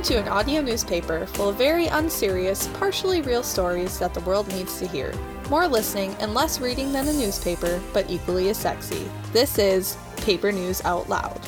Welcome 0.00 0.16
to 0.16 0.22
an 0.22 0.28
audio 0.28 0.62
newspaper 0.62 1.26
full 1.26 1.50
of 1.50 1.56
very 1.56 1.88
unserious, 1.88 2.68
partially 2.68 3.20
real 3.20 3.42
stories 3.42 3.98
that 3.98 4.14
the 4.14 4.20
world 4.20 4.48
needs 4.48 4.78
to 4.78 4.88
hear. 4.88 5.12
More 5.50 5.68
listening 5.68 6.14
and 6.20 6.32
less 6.32 6.58
reading 6.58 6.90
than 6.90 7.06
a 7.06 7.12
newspaper, 7.12 7.78
but 7.92 8.08
equally 8.08 8.48
as 8.48 8.56
sexy. 8.56 9.06
This 9.34 9.58
is 9.58 9.98
Paper 10.16 10.52
News 10.52 10.82
Out 10.86 11.10
Loud. 11.10 11.38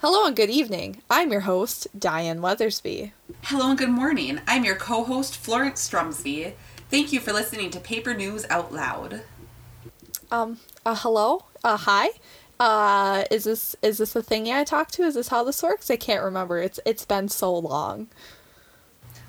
Hello 0.00 0.26
and 0.26 0.34
good 0.34 0.50
evening. 0.50 1.00
I'm 1.08 1.30
your 1.30 1.42
host, 1.42 1.86
Diane 1.96 2.40
Weathersby. 2.40 3.12
Hello 3.44 3.70
and 3.70 3.78
good 3.78 3.90
morning. 3.90 4.40
I'm 4.48 4.64
your 4.64 4.74
co 4.74 5.04
host, 5.04 5.36
Florence 5.36 5.88
Strumsby. 5.88 6.54
Thank 6.90 7.12
you 7.12 7.20
for 7.20 7.32
listening 7.32 7.70
to 7.70 7.78
Paper 7.78 8.14
News 8.14 8.46
Out 8.50 8.72
Loud. 8.72 9.22
Um, 10.32 10.58
uh, 10.84 10.96
hello? 10.96 11.44
Uh, 11.62 11.76
hi? 11.76 12.10
Uh, 12.60 13.24
is 13.30 13.44
this 13.44 13.76
is 13.82 13.98
this 13.98 14.12
the 14.12 14.22
thing 14.22 14.50
I 14.50 14.64
talk 14.64 14.90
to? 14.92 15.02
Is 15.02 15.14
this 15.14 15.28
how 15.28 15.44
this 15.44 15.62
works? 15.62 15.90
I 15.90 15.96
can't 15.96 16.22
remember. 16.22 16.58
It's 16.58 16.80
it's 16.84 17.04
been 17.04 17.28
so 17.28 17.56
long. 17.56 18.08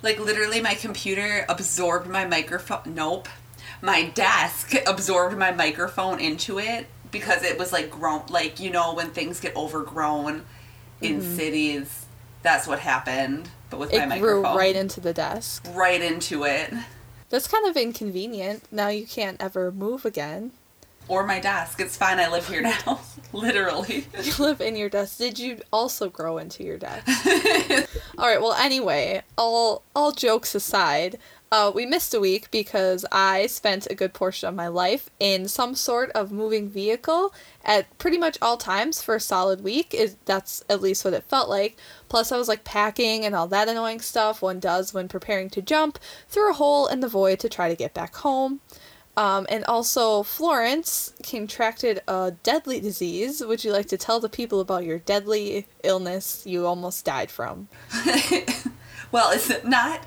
Like 0.01 0.19
literally, 0.19 0.61
my 0.61 0.73
computer 0.73 1.45
absorbed 1.47 2.07
my 2.07 2.25
microphone. 2.25 2.95
Nope, 2.95 3.29
my 3.81 4.05
desk 4.09 4.73
absorbed 4.87 5.37
my 5.37 5.51
microphone 5.51 6.19
into 6.19 6.57
it 6.57 6.87
because 7.11 7.43
it 7.43 7.59
was 7.59 7.71
like 7.71 7.91
grown. 7.91 8.23
Like 8.29 8.59
you 8.59 8.71
know 8.71 8.95
when 8.95 9.11
things 9.11 9.39
get 9.39 9.55
overgrown 9.55 10.45
in 11.01 11.19
mm-hmm. 11.19 11.35
cities, 11.35 12.07
that's 12.41 12.65
what 12.65 12.79
happened. 12.79 13.49
But 13.69 13.79
with 13.79 13.93
it 13.93 13.99
my 13.99 14.05
microphone, 14.07 14.41
grew 14.41 14.57
right 14.57 14.75
into 14.75 14.99
the 14.99 15.13
desk. 15.13 15.67
Right 15.73 16.01
into 16.01 16.45
it. 16.45 16.73
That's 17.29 17.47
kind 17.47 17.67
of 17.67 17.77
inconvenient. 17.77 18.63
Now 18.71 18.87
you 18.87 19.05
can't 19.05 19.39
ever 19.39 19.71
move 19.71 20.03
again 20.03 20.51
or 21.09 21.25
my 21.25 21.39
desk. 21.39 21.81
It's 21.81 21.97
fine. 21.97 22.19
I 22.19 22.29
live 22.29 22.47
here 22.47 22.61
now. 22.61 23.01
Literally. 23.33 24.07
You 24.21 24.33
live 24.39 24.61
in 24.61 24.75
your 24.75 24.89
desk. 24.89 25.17
Did 25.17 25.37
you 25.37 25.59
also 25.73 26.09
grow 26.09 26.37
into 26.37 26.63
your 26.63 26.77
desk? 26.77 27.05
all 28.17 28.27
right. 28.27 28.41
Well, 28.41 28.53
anyway, 28.53 29.23
all 29.37 29.83
all 29.95 30.11
jokes 30.11 30.55
aside, 30.55 31.17
uh, 31.51 31.71
we 31.73 31.85
missed 31.85 32.13
a 32.13 32.19
week 32.19 32.49
because 32.51 33.05
I 33.11 33.47
spent 33.47 33.87
a 33.89 33.95
good 33.95 34.13
portion 34.13 34.47
of 34.47 34.55
my 34.55 34.67
life 34.67 35.09
in 35.19 35.47
some 35.47 35.73
sort 35.75 36.11
of 36.11 36.31
moving 36.31 36.69
vehicle 36.69 37.33
at 37.65 37.95
pretty 37.97 38.17
much 38.17 38.37
all 38.41 38.57
times 38.57 39.01
for 39.01 39.15
a 39.15 39.19
solid 39.19 39.63
week. 39.63 39.93
Is 39.93 40.15
that's 40.25 40.63
at 40.69 40.81
least 40.81 41.03
what 41.03 41.13
it 41.13 41.23
felt 41.23 41.49
like. 41.49 41.77
Plus, 42.07 42.31
I 42.31 42.37
was 42.37 42.47
like 42.47 42.63
packing 42.63 43.25
and 43.25 43.35
all 43.35 43.47
that 43.47 43.67
annoying 43.67 43.99
stuff 43.99 44.41
one 44.41 44.59
does 44.59 44.93
when 44.93 45.07
preparing 45.07 45.49
to 45.51 45.61
jump 45.61 45.97
through 46.27 46.51
a 46.51 46.55
hole 46.55 46.87
in 46.87 46.99
the 46.99 47.07
void 47.07 47.39
to 47.39 47.49
try 47.49 47.67
to 47.67 47.75
get 47.75 47.93
back 47.93 48.15
home. 48.17 48.61
Um, 49.19 49.47
and 49.49 49.65
also, 49.65 50.23
Florence 50.23 51.13
contracted 51.23 52.01
a 52.07 52.31
deadly 52.41 52.79
disease. 52.79 53.43
Would 53.45 53.65
you 53.65 53.73
like 53.73 53.87
to 53.87 53.97
tell 53.97 54.21
the 54.21 54.29
people 54.29 54.61
about 54.61 54.85
your 54.85 54.99
deadly 54.99 55.67
illness 55.83 56.45
you 56.45 56.65
almost 56.65 57.03
died 57.03 57.29
from? 57.29 57.67
well, 59.11 59.31
it's 59.31 59.51
not, 59.65 60.05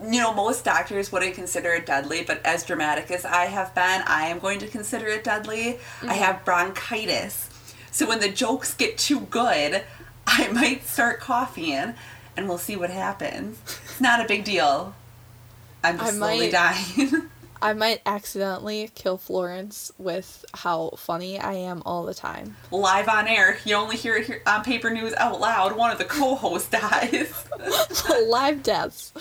you 0.00 0.20
know, 0.20 0.32
most 0.32 0.64
doctors 0.64 1.10
wouldn't 1.10 1.34
consider 1.34 1.72
it 1.72 1.86
deadly, 1.86 2.22
but 2.22 2.40
as 2.46 2.64
dramatic 2.64 3.10
as 3.10 3.24
I 3.24 3.46
have 3.46 3.74
been, 3.74 4.02
I 4.06 4.28
am 4.28 4.38
going 4.38 4.60
to 4.60 4.68
consider 4.68 5.08
it 5.08 5.24
deadly. 5.24 5.80
Mm-hmm. 5.98 6.10
I 6.10 6.14
have 6.14 6.44
bronchitis. 6.44 7.50
So 7.90 8.06
when 8.06 8.20
the 8.20 8.28
jokes 8.28 8.74
get 8.74 8.96
too 8.96 9.22
good, 9.22 9.82
I 10.28 10.52
might 10.52 10.86
start 10.86 11.18
coughing, 11.18 11.94
and 12.36 12.48
we'll 12.48 12.58
see 12.58 12.76
what 12.76 12.90
happens. 12.90 13.58
It's 13.86 14.00
not 14.00 14.24
a 14.24 14.28
big 14.28 14.44
deal. 14.44 14.94
I'm 15.82 15.98
just 15.98 16.12
I 16.12 16.16
slowly 16.16 16.52
might... 16.52 16.52
dying. 16.52 17.22
I 17.62 17.74
might 17.74 18.02
accidentally 18.04 18.90
kill 18.96 19.16
Florence 19.16 19.92
with 19.96 20.44
how 20.52 20.90
funny 20.96 21.38
I 21.38 21.54
am 21.54 21.82
all 21.86 22.04
the 22.04 22.12
time. 22.12 22.56
Live 22.72 23.08
on 23.08 23.28
air. 23.28 23.58
You 23.64 23.76
only 23.76 23.96
hear 23.96 24.16
it 24.16 24.26
here 24.26 24.42
on 24.46 24.64
paper 24.64 24.90
news 24.90 25.14
out 25.14 25.40
loud. 25.40 25.76
One 25.76 25.92
of 25.92 25.98
the 25.98 26.04
co-hosts 26.04 26.70
dies. 26.70 27.44
Live 28.26 28.64
deaths. 28.64 29.12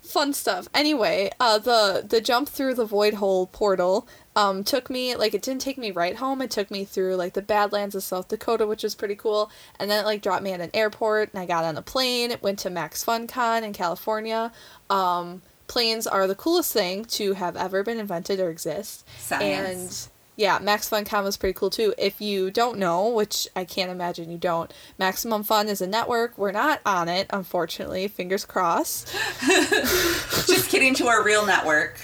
Fun 0.00 0.32
stuff. 0.32 0.68
Anyway, 0.72 1.30
uh, 1.38 1.58
the 1.58 2.04
the 2.08 2.20
jump 2.20 2.48
through 2.48 2.74
the 2.74 2.86
void 2.86 3.14
hole 3.14 3.48
portal 3.48 4.08
um, 4.36 4.64
took 4.64 4.88
me 4.88 5.14
like 5.16 5.34
it 5.34 5.42
didn't 5.42 5.60
take 5.60 5.76
me 5.76 5.90
right 5.90 6.16
home. 6.16 6.40
It 6.40 6.50
took 6.50 6.70
me 6.70 6.84
through 6.84 7.16
like 7.16 7.34
the 7.34 7.42
Badlands 7.42 7.94
of 7.94 8.04
South 8.04 8.28
Dakota, 8.28 8.66
which 8.66 8.84
was 8.84 8.94
pretty 8.94 9.16
cool, 9.16 9.50
and 9.78 9.90
then 9.90 10.02
it 10.04 10.06
like 10.06 10.22
dropped 10.22 10.44
me 10.44 10.52
at 10.52 10.60
an 10.60 10.70
airport, 10.72 11.32
and 11.32 11.42
I 11.42 11.44
got 11.46 11.64
on 11.64 11.76
a 11.76 11.82
plane. 11.82 12.32
Went 12.40 12.60
to 12.60 12.70
Max 12.70 13.04
Fun 13.04 13.26
Con 13.26 13.64
in 13.64 13.72
California. 13.72 14.52
Um, 14.88 15.42
planes 15.66 16.06
are 16.06 16.26
the 16.26 16.34
coolest 16.34 16.72
thing 16.72 17.04
to 17.04 17.34
have 17.34 17.56
ever 17.56 17.82
been 17.82 17.98
invented 17.98 18.40
or 18.40 18.50
exist. 18.50 19.06
Science. 19.18 20.06
And 20.06 20.12
yeah, 20.36 20.58
Max 20.60 20.88
Fun 20.88 21.04
Con 21.04 21.24
was 21.24 21.36
pretty 21.36 21.54
cool 21.54 21.70
too. 21.70 21.94
If 21.96 22.20
you 22.20 22.50
don't 22.50 22.78
know, 22.78 23.08
which 23.08 23.48
I 23.56 23.64
can't 23.64 23.90
imagine 23.90 24.30
you 24.30 24.38
don't, 24.38 24.72
Maximum 24.98 25.42
Fun 25.42 25.68
is 25.68 25.80
a 25.80 25.86
network. 25.86 26.36
We're 26.36 26.52
not 26.52 26.80
on 26.84 27.08
it, 27.08 27.26
unfortunately. 27.30 28.06
Fingers 28.08 28.44
crossed. 28.44 29.14
Just 29.40 30.68
kidding 30.68 30.94
to 30.94 31.06
our 31.06 31.24
real 31.24 31.46
network. 31.46 31.98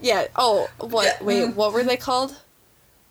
Yeah. 0.00 0.28
Oh, 0.34 0.68
what? 0.80 1.20
Wait, 1.20 1.54
what 1.54 1.72
were 1.72 1.84
they 1.84 1.96
called? 1.96 2.36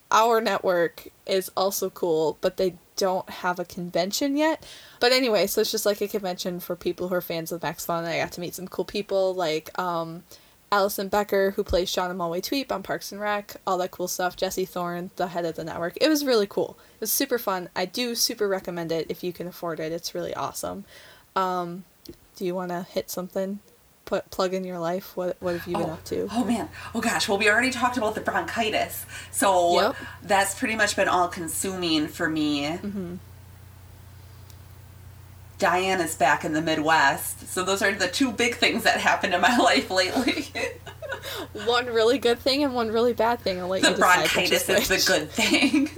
Our 0.09 0.42
network 0.42 1.08
is 1.25 1.52
also 1.56 1.90
cool, 1.90 2.38
but 2.42 2.58
they 2.58 2.75
don't 2.97 3.30
have 3.30 3.59
a 3.59 3.66
convention 3.66 4.35
yet. 4.35 4.66
But 5.00 5.13
anyway, 5.13 5.47
so 5.47 5.62
it's 5.62 5.72
just 5.72 5.85
like 5.85 6.02
a 6.02 6.08
convention 6.08 6.59
for 6.59 6.75
people 6.75 7.08
who 7.08 7.16
are 7.16 7.22
fans 7.22 7.52
of 7.52 7.63
Max 7.63 7.85
Fun. 7.85 8.03
I 8.03 8.18
got 8.18 8.34
to 8.34 8.41
meet 8.41 8.56
some 8.56 8.68
cool 8.68 8.85
people 8.85 9.34
like 9.34 9.78
um, 9.80 10.24
Allison 10.72 11.07
Becker, 11.07 11.52
who 11.52 11.63
plays 11.63 11.90
Shauna 11.90 12.16
Malwae-Tweep 12.16 12.72
on 12.72 12.84
Parks 12.84 13.12
and 13.12 13.22
Rec, 13.22 13.56
all 13.66 13.78
that 13.78 13.91
cool 13.91 14.07
stuff. 14.07 14.36
Jesse 14.36 14.66
Thorn, 14.66 15.12
the 15.16 15.28
head 15.28 15.46
of 15.46 15.56
the 15.56 15.63
network. 15.63 15.97
It 16.02 16.09
was 16.09 16.25
really 16.25 16.47
cool. 16.47 16.78
It 16.96 17.02
was 17.02 17.12
super 17.12 17.38
fun. 17.38 17.69
I 17.75 17.86
do 17.86 18.16
super 18.16 18.47
recommend 18.47 18.91
it 18.91 19.07
if 19.09 19.24
you 19.24 19.31
can 19.31 19.47
afford 19.47 19.80
it. 19.80 19.94
It's 19.94 20.13
really 20.13 20.34
awesome. 20.34 20.84
Um, 21.36 21.86
do 22.36 22.46
you 22.46 22.53
want 22.53 22.69
to 22.69 22.84
hit 22.84 23.09
something? 23.09 23.59
Put 24.07 24.31
plug 24.31 24.53
in 24.53 24.63
your 24.63 24.79
life. 24.79 25.16
What 25.16 25.38
what 25.41 25.53
have 25.53 25.68
you 25.68 25.75
oh, 25.75 25.79
been 25.81 25.90
up 25.90 26.03
to? 26.06 26.29
Oh 26.31 26.45
man. 26.45 26.69
Oh 26.95 27.01
gosh. 27.01 27.28
Well, 27.28 27.38
we 27.38 27.50
already 27.50 27.72
talked 27.72 27.97
about 27.97 28.16
the 28.16 28.22
bronchitis, 28.22 29.06
so 29.31 29.81
yep. 29.81 29.95
that's 30.23 30.57
pretty 30.57 30.75
much 30.75 30.95
been 30.95 31.09
all 31.09 31.28
consuming 31.28 32.07
for 32.07 32.29
me. 32.29 32.63
Mm-hmm. 32.63 33.16
Diana's 35.59 36.16
back 36.16 36.45
in 36.45 36.53
the 36.53 36.62
Midwest. 36.62 37.50
So 37.50 37.63
those 37.63 37.81
are 37.81 37.91
the 37.91 38.07
two 38.07 38.31
big 38.31 38.56
things 38.56 38.84
that 38.84 39.00
happened 39.00 39.34
in 39.34 39.41
my 39.41 39.57
life 39.59 39.91
lately. 39.91 40.47
one 41.66 41.88
really 41.88 42.18
good 42.18 42.39
thing 42.39 42.63
and 42.63 42.74
one 42.74 42.89
really 42.89 43.13
bad 43.13 43.39
thing. 43.41 43.59
I'll 43.59 43.68
let 43.68 43.81
the 43.81 43.89
you 43.89 43.95
decide. 43.95 44.31
Bronchitis 44.31 44.69
is 44.69 44.88
the 44.88 45.03
good 45.06 45.29
thing. 45.29 45.89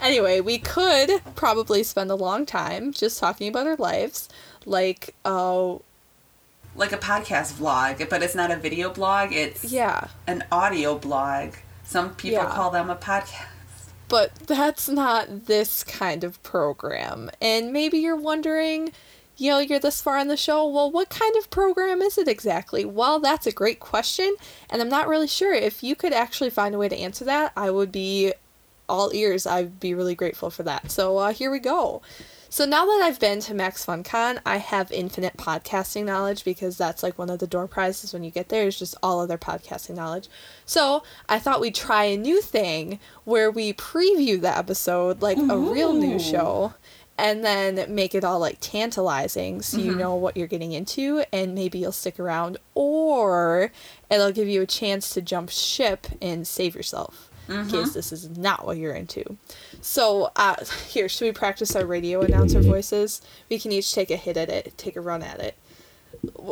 anyway, 0.00 0.40
we 0.40 0.58
could 0.58 1.22
probably 1.34 1.82
spend 1.82 2.10
a 2.10 2.14
long 2.14 2.46
time 2.46 2.92
just 2.92 3.18
talking 3.18 3.48
about 3.48 3.66
our 3.66 3.76
lives, 3.76 4.28
like 4.66 5.14
uh, 5.24 5.76
like 6.74 6.92
a 6.92 6.98
podcast 6.98 7.54
vlog, 7.54 8.08
but 8.08 8.22
it's 8.22 8.34
not 8.34 8.50
a 8.50 8.56
video 8.56 8.90
blog. 8.90 9.32
It's 9.32 9.64
yeah, 9.64 10.08
an 10.26 10.44
audio 10.50 10.96
blog. 10.96 11.54
Some 11.84 12.14
people 12.14 12.44
yeah. 12.44 12.50
call 12.50 12.70
them 12.70 12.90
a 12.90 12.96
podcast. 12.96 13.46
But 14.08 14.34
that's 14.34 14.88
not 14.88 15.46
this 15.46 15.84
kind 15.84 16.24
of 16.24 16.42
program. 16.42 17.30
And 17.42 17.72
maybe 17.72 17.98
you're 17.98 18.16
wondering, 18.16 18.92
you 19.36 19.50
know, 19.50 19.58
you're 19.58 19.78
this 19.78 20.00
far 20.00 20.16
on 20.16 20.28
the 20.28 20.36
show, 20.36 20.66
well, 20.66 20.90
what 20.90 21.10
kind 21.10 21.36
of 21.36 21.50
program 21.50 22.00
is 22.00 22.16
it 22.16 22.26
exactly? 22.26 22.84
Well, 22.84 23.20
that's 23.20 23.46
a 23.46 23.52
great 23.52 23.80
question, 23.80 24.34
and 24.70 24.80
I'm 24.80 24.88
not 24.88 25.08
really 25.08 25.28
sure. 25.28 25.52
If 25.52 25.82
you 25.82 25.94
could 25.94 26.12
actually 26.12 26.50
find 26.50 26.74
a 26.74 26.78
way 26.78 26.88
to 26.88 26.96
answer 26.96 27.24
that, 27.26 27.52
I 27.56 27.70
would 27.70 27.92
be 27.92 28.32
all 28.88 29.10
ears. 29.14 29.46
I'd 29.46 29.78
be 29.78 29.94
really 29.94 30.14
grateful 30.14 30.50
for 30.50 30.62
that. 30.62 30.90
So 30.90 31.18
uh, 31.18 31.32
here 31.32 31.50
we 31.50 31.58
go. 31.58 32.02
So 32.50 32.64
now 32.64 32.86
that 32.86 33.02
I've 33.02 33.20
been 33.20 33.40
to 33.40 33.54
Max 33.54 33.84
FunCon, 33.84 34.40
I 34.46 34.56
have 34.56 34.90
infinite 34.90 35.36
podcasting 35.36 36.06
knowledge 36.06 36.44
because 36.44 36.78
that's 36.78 37.02
like 37.02 37.18
one 37.18 37.28
of 37.28 37.40
the 37.40 37.46
door 37.46 37.66
prizes 37.66 38.14
when 38.14 38.24
you 38.24 38.30
get 38.30 38.48
there 38.48 38.66
is 38.66 38.78
just 38.78 38.96
all 39.02 39.20
of 39.20 39.28
their 39.28 39.36
podcasting 39.36 39.96
knowledge. 39.96 40.28
So 40.64 41.02
I 41.28 41.38
thought 41.38 41.60
we'd 41.60 41.74
try 41.74 42.04
a 42.04 42.16
new 42.16 42.40
thing 42.40 43.00
where 43.24 43.50
we 43.50 43.74
preview 43.74 44.40
the 44.40 44.56
episode 44.56 45.20
like 45.20 45.36
Ooh. 45.36 45.50
a 45.50 45.58
real 45.58 45.92
news 45.92 46.24
show 46.24 46.72
and 47.18 47.44
then 47.44 47.94
make 47.94 48.14
it 48.14 48.24
all 48.24 48.38
like 48.38 48.58
tantalizing 48.60 49.60
so 49.60 49.76
mm-hmm. 49.76 49.90
you 49.90 49.94
know 49.96 50.14
what 50.14 50.36
you're 50.36 50.46
getting 50.46 50.72
into 50.72 51.24
and 51.32 51.54
maybe 51.54 51.78
you'll 51.78 51.92
stick 51.92 52.18
around 52.18 52.56
or 52.74 53.72
it'll 54.08 54.30
give 54.30 54.46
you 54.46 54.62
a 54.62 54.66
chance 54.66 55.10
to 55.10 55.20
jump 55.20 55.50
ship 55.50 56.06
and 56.22 56.46
save 56.46 56.76
yourself 56.76 57.28
mm-hmm. 57.48 57.60
in 57.60 57.68
case 57.68 57.92
this 57.92 58.12
is 58.12 58.36
not 58.36 58.64
what 58.64 58.76
you're 58.76 58.94
into. 58.94 59.36
So, 59.80 60.30
uh, 60.36 60.56
here, 60.88 61.08
should 61.08 61.26
we 61.26 61.32
practice 61.32 61.74
our 61.76 61.86
radio 61.86 62.20
announcer 62.20 62.60
voices? 62.60 63.22
We 63.48 63.58
can 63.58 63.72
each 63.72 63.92
take 63.94 64.10
a 64.10 64.16
hit 64.16 64.36
at 64.36 64.48
it, 64.48 64.76
take 64.76 64.96
a 64.96 65.00
run 65.00 65.22
at 65.22 65.40
it. 65.40 65.56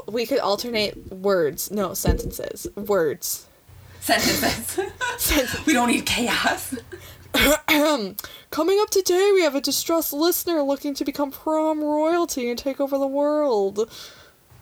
We 0.07 0.27
could 0.27 0.39
alternate 0.39 1.13
words. 1.13 1.71
No, 1.71 1.95
sentences. 1.95 2.67
Words. 2.77 3.47
Sentences. 4.01 4.79
sentences. 5.19 5.67
We 5.67 5.73
don't 5.73 5.91
need 5.91 6.07
chaos. 6.07 6.75
Coming 8.51 8.79
up 8.81 8.91
today, 8.91 9.31
we 9.35 9.43
have 9.43 9.55
a 9.55 9.61
distressed 9.61 10.13
listener 10.13 10.63
looking 10.63 10.95
to 10.95 11.05
become 11.05 11.31
prom 11.31 11.83
royalty 11.83 12.49
and 12.49 12.59
take 12.59 12.81
over 12.81 12.97
the 12.97 13.07
world. 13.07 13.91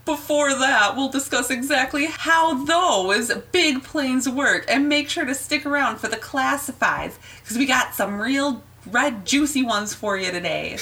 Before 0.05 0.51
that, 0.55 0.97
we'll 0.97 1.09
discuss 1.09 1.51
exactly 1.51 2.07
how 2.07 2.65
those 2.65 3.33
big 3.53 3.83
planes 3.83 4.29
work 4.29 4.67
and 4.69 4.89
make 4.89 5.09
sure 5.09 5.25
to 5.25 5.35
stick 5.35 5.65
around 5.65 5.97
for 5.97 6.09
the 6.09 6.17
classifieds 6.17 7.15
because 7.41 7.57
we 7.57 7.65
got 7.65 7.95
some 7.95 8.21
real 8.21 8.63
red 8.91 9.25
juicy 9.25 9.63
ones 9.63 9.95
for 9.95 10.19
you 10.19 10.31
today. 10.31 10.77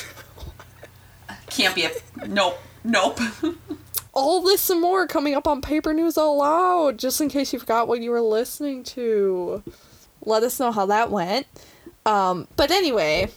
Can't 1.51 1.75
be 1.75 1.85
a 1.85 1.91
nope, 2.27 2.59
nope. 2.83 3.21
All 4.13 4.43
this 4.43 4.69
and 4.69 4.81
more 4.81 5.07
coming 5.07 5.35
up 5.35 5.47
on 5.47 5.63
Paper 5.63 5.95
News 5.95 6.17
Aloud, 6.17 6.99
just 6.99 7.21
in 7.21 7.29
case 7.29 7.53
you 7.53 7.59
forgot 7.59 7.89
what 7.89 8.01
you 8.01 8.11
were 8.11 8.21
listening 8.21 8.83
to. 8.85 9.63
Let 10.25 10.43
us 10.43 10.59
know 10.59 10.73
how 10.73 10.87
that 10.87 11.11
went. 11.11 11.47
Um, 12.05 12.49
but 12.57 12.71
anyway, 12.71 13.31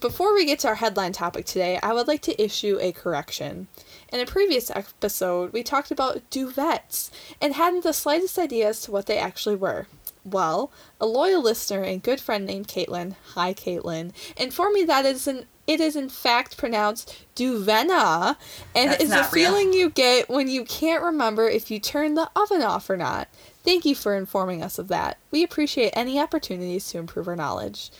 before 0.00 0.34
we 0.34 0.44
get 0.44 0.60
to 0.60 0.68
our 0.68 0.74
headline 0.76 1.12
topic 1.12 1.44
today, 1.46 1.78
I 1.82 1.92
would 1.92 2.08
like 2.08 2.22
to 2.22 2.42
issue 2.42 2.78
a 2.80 2.92
correction. 2.92 3.68
In 4.16 4.22
a 4.22 4.24
previous 4.24 4.70
episode, 4.70 5.52
we 5.52 5.62
talked 5.62 5.90
about 5.90 6.30
duvets 6.30 7.10
and 7.38 7.52
hadn't 7.52 7.82
the 7.82 7.92
slightest 7.92 8.38
idea 8.38 8.68
as 8.68 8.80
to 8.80 8.90
what 8.90 9.04
they 9.04 9.18
actually 9.18 9.56
were. 9.56 9.88
Well, 10.24 10.70
a 10.98 11.04
loyal 11.04 11.42
listener 11.42 11.82
and 11.82 12.02
good 12.02 12.18
friend 12.18 12.46
named 12.46 12.66
Caitlin, 12.66 13.16
hi 13.34 13.52
Caitlin, 13.52 14.12
informed 14.38 14.72
me 14.72 14.84
that 14.84 15.04
it 15.04 15.16
is, 15.16 15.28
an, 15.28 15.44
it 15.66 15.80
is 15.80 15.96
in 15.96 16.08
fact 16.08 16.56
pronounced 16.56 17.26
Duvenna, 17.36 18.38
and 18.74 18.92
That's 18.92 19.02
it's 19.04 19.12
a 19.12 19.16
real. 19.16 19.24
feeling 19.24 19.74
you 19.74 19.90
get 19.90 20.30
when 20.30 20.48
you 20.48 20.64
can't 20.64 21.02
remember 21.02 21.46
if 21.46 21.70
you 21.70 21.78
turn 21.78 22.14
the 22.14 22.30
oven 22.34 22.62
off 22.62 22.88
or 22.88 22.96
not. 22.96 23.28
Thank 23.64 23.84
you 23.84 23.94
for 23.94 24.16
informing 24.16 24.62
us 24.62 24.78
of 24.78 24.88
that. 24.88 25.18
We 25.30 25.42
appreciate 25.42 25.90
any 25.92 26.18
opportunities 26.18 26.88
to 26.92 26.98
improve 26.98 27.28
our 27.28 27.36
knowledge. 27.36 27.90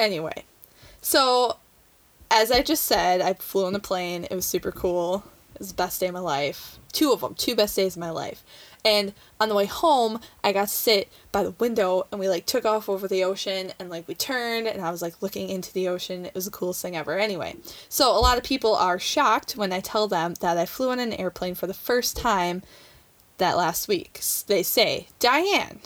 Anyway, 0.00 0.46
so 1.00 1.58
as 2.28 2.50
I 2.50 2.60
just 2.62 2.82
said, 2.82 3.20
I 3.20 3.34
flew 3.34 3.66
on 3.66 3.76
a 3.76 3.78
plane. 3.78 4.24
It 4.24 4.34
was 4.34 4.46
super 4.46 4.72
cool. 4.72 5.22
It 5.54 5.60
was 5.60 5.68
the 5.68 5.74
best 5.74 6.00
day 6.00 6.08
of 6.08 6.14
my 6.14 6.20
life. 6.20 6.78
Two 6.92 7.12
of 7.12 7.20
them, 7.20 7.34
two 7.34 7.54
best 7.54 7.76
days 7.76 7.96
of 7.96 8.00
my 8.00 8.10
life. 8.10 8.44
And 8.84 9.14
on 9.40 9.48
the 9.48 9.54
way 9.54 9.64
home, 9.64 10.20
I 10.42 10.52
got 10.52 10.68
to 10.68 10.74
sit 10.74 11.08
by 11.32 11.42
the 11.42 11.52
window 11.52 12.06
and 12.10 12.20
we 12.20 12.28
like 12.28 12.44
took 12.44 12.66
off 12.66 12.88
over 12.88 13.08
the 13.08 13.24
ocean 13.24 13.72
and 13.78 13.88
like 13.88 14.06
we 14.06 14.14
turned 14.14 14.66
and 14.66 14.82
I 14.82 14.90
was 14.90 15.00
like 15.00 15.22
looking 15.22 15.48
into 15.48 15.72
the 15.72 15.88
ocean. 15.88 16.26
It 16.26 16.34
was 16.34 16.44
the 16.44 16.50
coolest 16.50 16.82
thing 16.82 16.96
ever. 16.96 17.18
Anyway, 17.18 17.56
so 17.88 18.10
a 18.10 18.20
lot 18.20 18.36
of 18.36 18.44
people 18.44 18.74
are 18.74 18.98
shocked 18.98 19.56
when 19.56 19.72
I 19.72 19.80
tell 19.80 20.06
them 20.06 20.34
that 20.40 20.58
I 20.58 20.66
flew 20.66 20.90
on 20.90 20.98
an 20.98 21.14
airplane 21.14 21.54
for 21.54 21.66
the 21.66 21.72
first 21.72 22.16
time 22.16 22.62
that 23.38 23.56
last 23.56 23.88
week. 23.88 24.20
They 24.46 24.62
say, 24.62 25.08
Diane, 25.18 25.80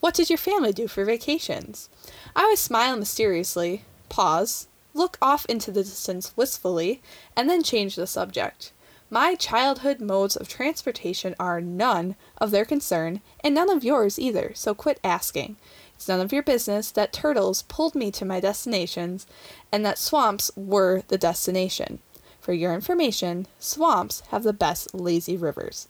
what 0.00 0.14
did 0.14 0.28
your 0.28 0.38
family 0.38 0.72
do 0.72 0.88
for 0.88 1.04
vacations? 1.04 1.88
I 2.34 2.42
always 2.42 2.60
smile 2.60 2.96
mysteriously, 2.96 3.84
pause, 4.08 4.66
look 4.92 5.18
off 5.22 5.46
into 5.46 5.70
the 5.70 5.82
distance 5.82 6.36
wistfully, 6.36 7.00
and 7.36 7.48
then 7.48 7.62
change 7.62 7.96
the 7.96 8.06
subject. 8.06 8.72
My 9.14 9.36
childhood 9.36 10.00
modes 10.00 10.34
of 10.34 10.48
transportation 10.48 11.36
are 11.38 11.60
none 11.60 12.16
of 12.36 12.50
their 12.50 12.64
concern, 12.64 13.20
and 13.44 13.54
none 13.54 13.70
of 13.70 13.84
yours 13.84 14.18
either, 14.18 14.50
so 14.56 14.74
quit 14.74 14.98
asking. 15.04 15.54
It's 15.94 16.08
none 16.08 16.20
of 16.20 16.32
your 16.32 16.42
business 16.42 16.90
that 16.90 17.12
turtles 17.12 17.62
pulled 17.62 17.94
me 17.94 18.10
to 18.10 18.24
my 18.24 18.40
destinations, 18.40 19.28
and 19.70 19.86
that 19.86 20.00
swamps 20.00 20.50
were 20.56 21.02
the 21.06 21.16
destination. 21.16 22.00
For 22.40 22.52
your 22.52 22.74
information, 22.74 23.46
swamps 23.60 24.24
have 24.30 24.42
the 24.42 24.52
best 24.52 24.92
lazy 24.92 25.36
rivers. 25.36 25.86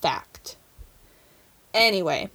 Fact. 0.00 0.54
Anyway, 1.74 2.30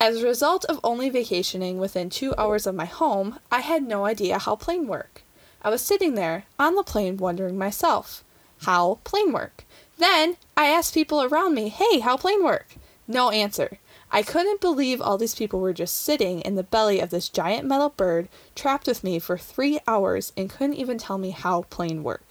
as 0.00 0.22
a 0.22 0.26
result 0.26 0.64
of 0.64 0.80
only 0.82 1.10
vacationing 1.10 1.76
within 1.76 2.08
two 2.08 2.34
hours 2.38 2.66
of 2.66 2.74
my 2.74 2.86
home, 2.86 3.38
I 3.52 3.60
had 3.60 3.82
no 3.82 4.06
idea 4.06 4.38
how 4.38 4.56
plane 4.56 4.86
work. 4.86 5.24
I 5.60 5.68
was 5.68 5.82
sitting 5.82 6.14
there 6.14 6.44
on 6.58 6.74
the 6.74 6.82
plane 6.82 7.18
wondering 7.18 7.58
myself, 7.58 8.24
how 8.62 9.00
plane 9.04 9.30
work. 9.30 9.63
Then 9.98 10.36
I 10.56 10.66
asked 10.66 10.94
people 10.94 11.22
around 11.22 11.54
me, 11.54 11.68
hey, 11.68 12.00
how 12.00 12.16
plane 12.16 12.42
work? 12.44 12.74
No 13.06 13.30
answer. 13.30 13.78
I 14.10 14.22
couldn't 14.22 14.60
believe 14.60 15.00
all 15.00 15.18
these 15.18 15.34
people 15.34 15.60
were 15.60 15.72
just 15.72 15.96
sitting 15.96 16.40
in 16.40 16.54
the 16.54 16.62
belly 16.62 17.00
of 17.00 17.10
this 17.10 17.28
giant 17.28 17.66
metal 17.66 17.88
bird 17.90 18.28
trapped 18.54 18.86
with 18.86 19.02
me 19.02 19.18
for 19.18 19.36
three 19.36 19.80
hours 19.88 20.32
and 20.36 20.48
couldn't 20.50 20.76
even 20.76 20.98
tell 20.98 21.18
me 21.18 21.30
how 21.30 21.62
plane 21.62 22.02
work. 22.02 22.22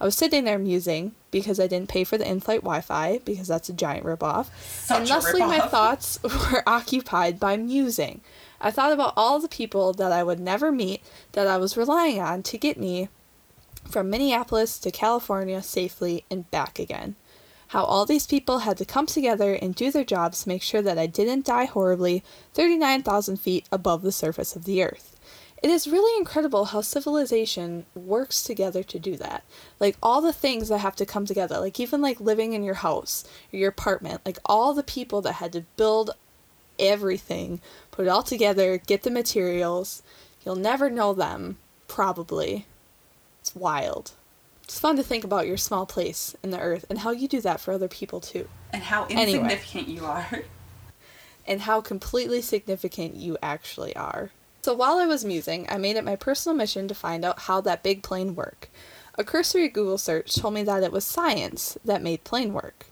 I 0.00 0.04
was 0.04 0.14
sitting 0.14 0.44
there 0.44 0.58
musing 0.58 1.14
because 1.30 1.60
I 1.60 1.66
didn't 1.66 1.90
pay 1.90 2.04
for 2.04 2.16
the 2.16 2.28
in-flight 2.28 2.62
Wi-Fi 2.62 3.18
because 3.24 3.48
that's 3.48 3.68
a 3.68 3.74
giant 3.74 4.06
ripoff, 4.06 4.46
Such 4.58 4.98
and 4.98 5.08
thusly 5.08 5.40
my 5.40 5.60
thoughts 5.60 6.18
were 6.52 6.62
occupied 6.66 7.38
by 7.38 7.56
musing. 7.56 8.22
I 8.62 8.70
thought 8.70 8.92
about 8.92 9.12
all 9.16 9.38
the 9.38 9.48
people 9.48 9.92
that 9.92 10.10
I 10.10 10.22
would 10.22 10.40
never 10.40 10.72
meet 10.72 11.02
that 11.32 11.46
I 11.46 11.58
was 11.58 11.76
relying 11.76 12.18
on 12.18 12.42
to 12.44 12.58
get 12.58 12.78
me 12.78 13.08
from 13.88 14.10
Minneapolis 14.10 14.78
to 14.78 14.90
California 14.90 15.62
safely 15.62 16.24
and 16.30 16.50
back 16.50 16.78
again. 16.78 17.16
How 17.68 17.84
all 17.84 18.04
these 18.04 18.26
people 18.26 18.60
had 18.60 18.76
to 18.78 18.84
come 18.84 19.06
together 19.06 19.54
and 19.54 19.74
do 19.74 19.92
their 19.92 20.04
jobs 20.04 20.42
to 20.42 20.48
make 20.48 20.62
sure 20.62 20.82
that 20.82 20.98
I 20.98 21.06
didn't 21.06 21.46
die 21.46 21.66
horribly 21.66 22.24
39,000 22.54 23.36
feet 23.36 23.66
above 23.70 24.02
the 24.02 24.10
surface 24.10 24.56
of 24.56 24.64
the 24.64 24.82
earth. 24.82 25.16
It 25.62 25.70
is 25.70 25.86
really 25.86 26.18
incredible 26.18 26.66
how 26.66 26.80
civilization 26.80 27.84
works 27.94 28.42
together 28.42 28.82
to 28.82 28.98
do 28.98 29.16
that. 29.18 29.44
Like 29.78 29.96
all 30.02 30.20
the 30.20 30.32
things 30.32 30.68
that 30.68 30.78
have 30.78 30.96
to 30.96 31.06
come 31.06 31.26
together, 31.26 31.58
like 31.60 31.78
even 31.78 32.00
like 32.00 32.18
living 32.18 32.54
in 32.54 32.64
your 32.64 32.74
house 32.74 33.24
or 33.52 33.58
your 33.58 33.68
apartment, 33.68 34.22
like 34.24 34.38
all 34.46 34.72
the 34.72 34.82
people 34.82 35.20
that 35.22 35.34
had 35.34 35.52
to 35.52 35.66
build 35.76 36.12
everything, 36.78 37.60
put 37.90 38.06
it 38.06 38.08
all 38.08 38.22
together, 38.22 38.78
get 38.78 39.02
the 39.02 39.10
materials. 39.10 40.02
You'll 40.44 40.56
never 40.56 40.88
know 40.88 41.12
them, 41.12 41.58
probably. 41.88 42.66
It's 43.40 43.54
wild. 43.54 44.12
It's 44.64 44.78
fun 44.78 44.96
to 44.96 45.02
think 45.02 45.24
about 45.24 45.46
your 45.46 45.56
small 45.56 45.84
place 45.86 46.36
in 46.42 46.50
the 46.50 46.60
earth 46.60 46.84
and 46.88 47.00
how 47.00 47.10
you 47.10 47.26
do 47.26 47.40
that 47.40 47.60
for 47.60 47.72
other 47.72 47.88
people 47.88 48.20
too. 48.20 48.48
And 48.72 48.84
how 48.84 49.04
Anyway. 49.06 49.32
insignificant 49.32 49.88
you 49.88 50.04
are. 50.04 50.42
and 51.46 51.62
how 51.62 51.80
completely 51.80 52.40
significant 52.40 53.16
you 53.16 53.36
actually 53.42 53.96
are. 53.96 54.30
So 54.62 54.74
while 54.74 54.98
I 54.98 55.06
was 55.06 55.24
musing, 55.24 55.66
I 55.68 55.78
made 55.78 55.96
it 55.96 56.04
my 56.04 56.16
personal 56.16 56.56
mission 56.56 56.86
to 56.88 56.94
find 56.94 57.24
out 57.24 57.40
how 57.40 57.60
that 57.62 57.82
big 57.82 58.02
plane 58.02 58.34
worked. 58.36 58.68
A 59.18 59.24
cursory 59.24 59.68
Google 59.68 59.98
search 59.98 60.34
told 60.36 60.54
me 60.54 60.62
that 60.62 60.82
it 60.84 60.92
was 60.92 61.04
science 61.04 61.76
that 61.84 62.02
made 62.02 62.24
plane 62.24 62.52
work. 62.52 62.86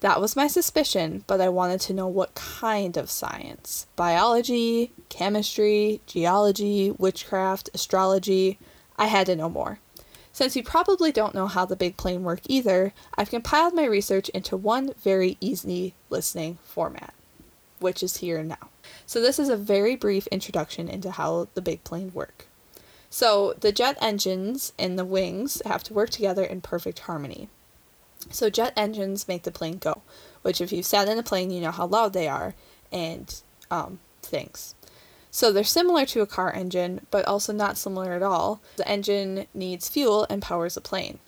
That 0.00 0.20
was 0.20 0.36
my 0.36 0.46
suspicion, 0.46 1.24
but 1.26 1.40
I 1.40 1.48
wanted 1.48 1.80
to 1.82 1.94
know 1.94 2.06
what 2.06 2.34
kind 2.34 2.96
of 2.98 3.10
science. 3.10 3.86
Biology, 3.96 4.92
chemistry, 5.08 6.02
geology, 6.06 6.90
witchcraft, 6.90 7.70
astrology. 7.72 8.58
I 8.98 9.06
had 9.06 9.26
to 9.26 9.36
know 9.36 9.48
more. 9.48 9.78
Since 10.32 10.54
you 10.54 10.62
probably 10.62 11.12
don't 11.12 11.34
know 11.34 11.46
how 11.46 11.64
the 11.64 11.76
big 11.76 11.96
plane 11.96 12.22
worked 12.22 12.46
either, 12.48 12.92
I've 13.16 13.30
compiled 13.30 13.74
my 13.74 13.86
research 13.86 14.28
into 14.30 14.56
one 14.56 14.92
very 15.02 15.38
easy 15.40 15.94
listening 16.10 16.58
format, 16.62 17.14
which 17.80 18.02
is 18.02 18.18
here 18.18 18.36
and 18.38 18.48
now. 18.48 18.68
So 19.06 19.20
this 19.20 19.38
is 19.38 19.48
a 19.48 19.56
very 19.56 19.96
brief 19.96 20.26
introduction 20.26 20.88
into 20.88 21.12
how 21.12 21.48
the 21.54 21.62
big 21.62 21.82
plane 21.84 22.12
work. 22.12 22.46
So 23.08 23.54
the 23.60 23.72
jet 23.72 23.96
engines 23.98 24.74
and 24.78 24.98
the 24.98 25.04
wings 25.04 25.62
have 25.64 25.82
to 25.84 25.94
work 25.94 26.10
together 26.10 26.44
in 26.44 26.60
perfect 26.60 26.98
harmony. 27.00 27.48
So 28.30 28.50
jet 28.50 28.74
engines 28.76 29.26
make 29.26 29.44
the 29.44 29.50
plane 29.50 29.78
go, 29.78 30.02
which 30.42 30.60
if 30.60 30.70
you've 30.70 30.84
sat 30.84 31.08
in 31.08 31.18
a 31.18 31.22
plane, 31.22 31.50
you 31.50 31.62
know 31.62 31.70
how 31.70 31.86
loud 31.86 32.12
they 32.12 32.28
are, 32.28 32.54
and 32.92 33.34
um, 33.70 34.00
things. 34.22 34.74
So 35.36 35.52
they're 35.52 35.64
similar 35.64 36.06
to 36.06 36.22
a 36.22 36.26
car 36.26 36.50
engine, 36.50 37.06
but 37.10 37.26
also 37.26 37.52
not 37.52 37.76
similar 37.76 38.14
at 38.14 38.22
all. 38.22 38.62
The 38.76 38.88
engine 38.88 39.46
needs 39.52 39.86
fuel 39.86 40.26
and 40.30 40.40
powers 40.40 40.78
a 40.78 40.80
plane. 40.80 41.18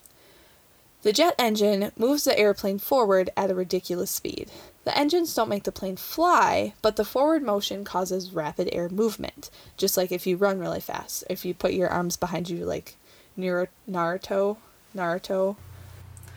The 1.03 1.13
jet 1.13 1.35
engine 1.39 1.93
moves 1.95 2.25
the 2.25 2.39
airplane 2.39 2.79
forward 2.79 3.29
at 3.37 3.51
a 3.51 3.55
ridiculous 3.55 4.11
speed. 4.11 4.51
The 4.85 4.97
engines 4.97 5.35
don't 5.35 5.51
make 5.51 5.65
the 5.65 5.73
plane 5.73 5.97
fly, 5.97 6.73
but 6.81 6.97
the 6.97 7.05
forward 7.05 7.43
motion 7.43 7.85
causes 7.85 8.33
rapid 8.33 8.71
air 8.73 8.89
movement, 8.89 9.51
just 9.77 9.99
like 9.99 10.11
if 10.11 10.27
you 10.27 10.39
run 10.39 10.59
really 10.59 10.81
fast. 10.81 11.25
If 11.29 11.45
you 11.45 11.53
put 11.53 11.75
your 11.75 11.91
arms 11.91 12.17
behind 12.17 12.49
you, 12.49 12.65
like 12.65 12.97
Naruto, 13.39 14.57
Naruto, 14.97 15.57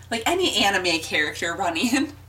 Like 0.10 0.24
any 0.26 0.58
anime 0.58 1.00
character 1.00 1.56
running. 1.56 2.12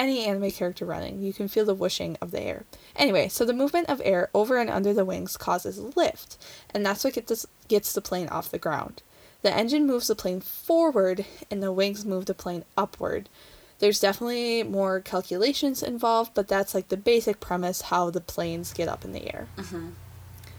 any 0.00 0.24
anime 0.24 0.50
character 0.50 0.86
running, 0.86 1.22
you 1.22 1.34
can 1.34 1.46
feel 1.46 1.66
the 1.66 1.74
whooshing 1.74 2.16
of 2.22 2.30
the 2.30 2.40
air. 2.40 2.64
Anyway, 2.96 3.28
so 3.28 3.44
the 3.44 3.52
movement 3.52 3.88
of 3.90 4.00
air 4.02 4.30
over 4.32 4.56
and 4.56 4.70
under 4.70 4.94
the 4.94 5.04
wings 5.04 5.36
causes 5.36 5.78
lift, 5.78 6.38
and 6.72 6.84
that's 6.84 7.04
what 7.04 7.12
gets, 7.12 7.46
gets 7.68 7.92
the 7.92 8.00
plane 8.00 8.28
off 8.28 8.50
the 8.50 8.58
ground. 8.58 9.02
The 9.42 9.54
engine 9.54 9.86
moves 9.86 10.06
the 10.06 10.14
plane 10.14 10.40
forward, 10.40 11.26
and 11.50 11.62
the 11.62 11.70
wings 11.70 12.06
move 12.06 12.24
the 12.24 12.34
plane 12.34 12.64
upward. 12.78 13.28
There's 13.78 14.00
definitely 14.00 14.62
more 14.62 15.00
calculations 15.00 15.82
involved, 15.82 16.32
but 16.34 16.48
that's 16.48 16.74
like 16.74 16.88
the 16.88 16.96
basic 16.96 17.38
premise 17.38 17.82
how 17.82 18.08
the 18.08 18.20
planes 18.22 18.72
get 18.72 18.88
up 18.88 19.04
in 19.04 19.12
the 19.12 19.34
air. 19.34 19.48
Mm-hmm. 19.58 19.90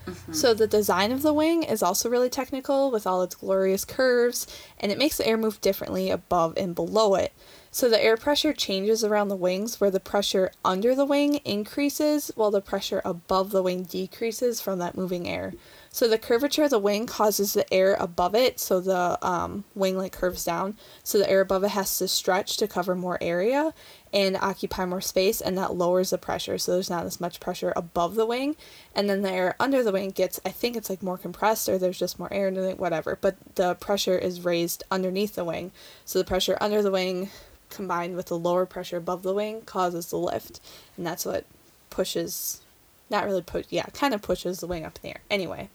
Mm-hmm. 0.05 0.33
So 0.33 0.53
the 0.53 0.67
design 0.67 1.12
of 1.12 1.21
the 1.21 1.33
wing 1.33 1.63
is 1.63 1.83
also 1.83 2.10
really 2.10 2.29
technical 2.29 2.91
with 2.91 3.07
all 3.07 3.21
its 3.24 3.36
glorious 3.36 3.86
curves, 3.86 4.48
and 4.79 4.91
it 4.91 4.98
makes 4.98 5.17
the 5.17 5.27
air 5.27 5.38
move 5.38 5.62
differently 5.62 6.10
above 6.10 6.57
and 6.57 6.75
below 6.75 7.15
it. 7.15 7.33
So 7.73 7.87
the 7.87 8.03
air 8.03 8.17
pressure 8.17 8.51
changes 8.51 9.01
around 9.01 9.29
the 9.29 9.35
wings 9.37 9.79
where 9.79 9.89
the 9.89 10.01
pressure 10.01 10.51
under 10.63 10.93
the 10.93 11.05
wing 11.05 11.35
increases 11.45 12.29
while 12.35 12.51
the 12.51 12.59
pressure 12.59 13.01
above 13.05 13.51
the 13.51 13.63
wing 13.63 13.83
decreases 13.83 14.59
from 14.59 14.77
that 14.79 14.97
moving 14.97 15.25
air. 15.25 15.53
So 15.89 16.09
the 16.09 16.17
curvature 16.17 16.65
of 16.65 16.69
the 16.69 16.79
wing 16.79 17.05
causes 17.05 17.53
the 17.53 17.73
air 17.73 17.95
above 17.97 18.35
it, 18.35 18.59
so 18.59 18.81
the 18.81 19.17
um, 19.25 19.63
wing 19.73 19.97
like 19.97 20.11
curves 20.11 20.43
down. 20.43 20.77
So 21.03 21.17
the 21.17 21.29
air 21.29 21.39
above 21.39 21.63
it 21.63 21.69
has 21.69 21.97
to 21.99 22.09
stretch 22.09 22.57
to 22.57 22.67
cover 22.67 22.93
more 22.93 23.17
area, 23.21 23.73
and 24.13 24.35
occupy 24.35 24.85
more 24.85 25.01
space, 25.01 25.39
and 25.39 25.57
that 25.57 25.75
lowers 25.75 26.09
the 26.09 26.17
pressure. 26.17 26.57
So 26.57 26.73
there's 26.73 26.89
not 26.89 27.05
as 27.05 27.21
much 27.21 27.39
pressure 27.39 27.71
above 27.77 28.15
the 28.15 28.25
wing, 28.25 28.57
and 28.93 29.09
then 29.09 29.21
the 29.21 29.31
air 29.31 29.55
under 29.61 29.81
the 29.81 29.93
wing 29.93 30.09
gets, 30.11 30.41
I 30.45 30.49
think 30.49 30.75
it's 30.75 30.89
like 30.89 31.01
more 31.01 31.17
compressed, 31.17 31.69
or 31.69 31.77
there's 31.77 31.99
just 31.99 32.19
more 32.19 32.31
air 32.33 32.49
in 32.49 32.57
it, 32.57 32.79
whatever. 32.79 33.17
But 33.19 33.37
the 33.55 33.75
pressure 33.75 34.17
is 34.17 34.43
raised 34.43 34.83
underneath 34.91 35.35
the 35.35 35.45
wing, 35.45 35.71
so 36.03 36.19
the 36.19 36.25
pressure 36.25 36.57
under 36.59 36.81
the 36.81 36.91
wing 36.91 37.29
combined 37.71 38.15
with 38.15 38.27
the 38.27 38.37
lower 38.37 38.65
pressure 38.65 38.97
above 38.97 39.23
the 39.23 39.33
wing 39.33 39.61
causes 39.61 40.07
the 40.07 40.17
lift, 40.17 40.59
and 40.97 41.05
that's 41.05 41.25
what 41.25 41.45
pushes, 41.89 42.61
not 43.09 43.25
really 43.25 43.41
push, 43.41 43.65
yeah, 43.69 43.85
kind 43.93 44.13
of 44.13 44.21
pushes 44.21 44.59
the 44.59 44.67
wing 44.67 44.85
up 44.85 44.97
in 44.97 45.01
the 45.01 45.15
air. 45.15 45.21
Anyway, 45.29 45.69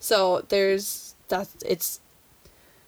so 0.00 0.44
there's 0.48 1.14
that 1.28 1.48
it's 1.64 2.00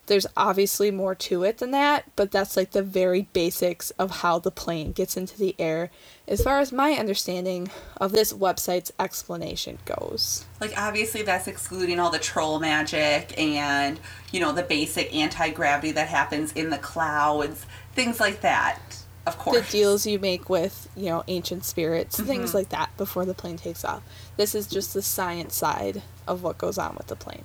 there's 0.07 0.27
obviously 0.37 0.91
more 0.91 1.15
to 1.15 1.45
it 1.45 1.59
than 1.59 1.71
that, 1.71 2.05
but 2.17 2.31
that's 2.31 2.57
like 2.57 2.73
the 2.73 2.83
very 2.83 3.23
basics 3.33 3.91
of 3.93 4.11
how 4.11 4.39
the 4.39 4.51
plane 4.51 4.93
gets 4.93 5.17
into 5.17 5.39
the 5.39 5.55
air 5.59 5.91
as 6.29 6.43
far 6.43 6.61
as 6.61 6.73
my 6.73 6.93
understanding 6.93 7.71
of 7.99 8.13
this 8.13 8.33
website's 8.33 8.93
explanation 8.99 9.79
goes. 9.85 10.45
Like, 10.61 10.73
obviously, 10.77 11.23
that's 11.23 11.49
excluding 11.49 11.99
all 11.99 12.11
the 12.11 12.19
troll 12.19 12.61
magic 12.61 13.39
and, 13.39 13.99
you 14.31 14.41
know, 14.41 14.53
the 14.53 14.63
basic 14.63 15.15
anti 15.15 15.51
gravity 15.51 15.93
that 15.93 16.09
happens 16.09 16.53
in 16.53 16.71
the 16.71 16.79
clouds, 16.79 17.65
things 17.95 18.21
like 18.21 18.43
that, 18.43 18.81
of 19.27 19.39
course. 19.39 19.67
The 19.67 19.73
deals 19.73 20.07
you 20.07 20.19
make 20.19 20.51
with, 20.51 20.89
you 20.97 21.07
know, 21.07 21.25
ancient 21.29 21.65
spirits, 21.65 22.17
mm-hmm. 22.17 22.27
things 22.27 22.55
like 22.55 22.69
that 22.71 22.95
before 22.99 23.25
the 23.25 23.35
plane 23.35 23.57
takes 23.57 23.85
off. 23.85 24.03
This 24.37 24.55
is 24.55 24.67
just 24.67 24.93
the 24.93 25.03
science 25.03 25.55
side 25.55 26.03
of 26.27 26.43
what 26.43 26.59
goes 26.59 26.77
on 26.77 26.95
with 26.97 27.07
the 27.07 27.17
plane 27.17 27.45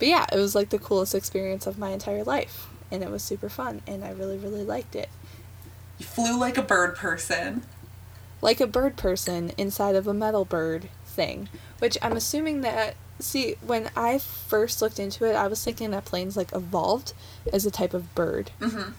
but 0.00 0.08
yeah, 0.08 0.24
it 0.32 0.36
was 0.36 0.54
like 0.54 0.70
the 0.70 0.78
coolest 0.78 1.14
experience 1.14 1.66
of 1.66 1.78
my 1.78 1.90
entire 1.90 2.24
life. 2.24 2.66
And 2.90 3.04
it 3.04 3.10
was 3.10 3.22
super 3.22 3.50
fun. 3.50 3.82
And 3.86 4.02
I 4.02 4.10
really, 4.10 4.38
really 4.38 4.64
liked 4.64 4.96
it. 4.96 5.10
You 5.98 6.06
flew 6.06 6.40
like 6.40 6.56
a 6.56 6.62
bird 6.62 6.96
person. 6.96 7.62
Like 8.40 8.60
a 8.60 8.66
bird 8.66 8.96
person 8.96 9.52
inside 9.58 9.94
of 9.94 10.08
a 10.08 10.14
metal 10.14 10.46
bird 10.46 10.88
thing. 11.04 11.50
Which 11.78 11.98
I'm 12.02 12.14
assuming 12.16 12.62
that. 12.62 12.96
See, 13.18 13.56
when 13.60 13.90
I 13.94 14.16
first 14.16 14.80
looked 14.80 14.98
into 14.98 15.26
it, 15.26 15.34
I 15.34 15.46
was 15.46 15.62
thinking 15.62 15.90
that 15.90 16.06
planes 16.06 16.38
like 16.38 16.54
evolved 16.54 17.12
as 17.52 17.66
a 17.66 17.70
type 17.70 17.92
of 17.92 18.14
bird. 18.14 18.50
Mm-hmm. 18.58 18.92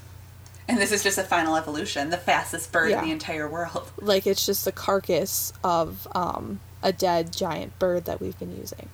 And 0.68 0.78
this 0.78 0.92
is 0.92 1.02
just 1.02 1.18
a 1.18 1.24
final 1.24 1.56
evolution, 1.56 2.12
the 2.12 2.18
fastest 2.18 2.72
bird 2.72 2.92
yeah. 2.92 3.00
in 3.00 3.06
the 3.06 3.12
entire 3.12 3.50
world. 3.50 3.92
Like 4.00 4.28
it's 4.28 4.46
just 4.46 4.64
the 4.64 4.72
carcass 4.72 5.52
of 5.64 6.08
um, 6.14 6.60
a 6.84 6.94
dead 6.94 7.34
giant 7.34 7.80
bird 7.80 8.06
that 8.06 8.22
we've 8.22 8.38
been 8.38 8.56
using, 8.56 8.90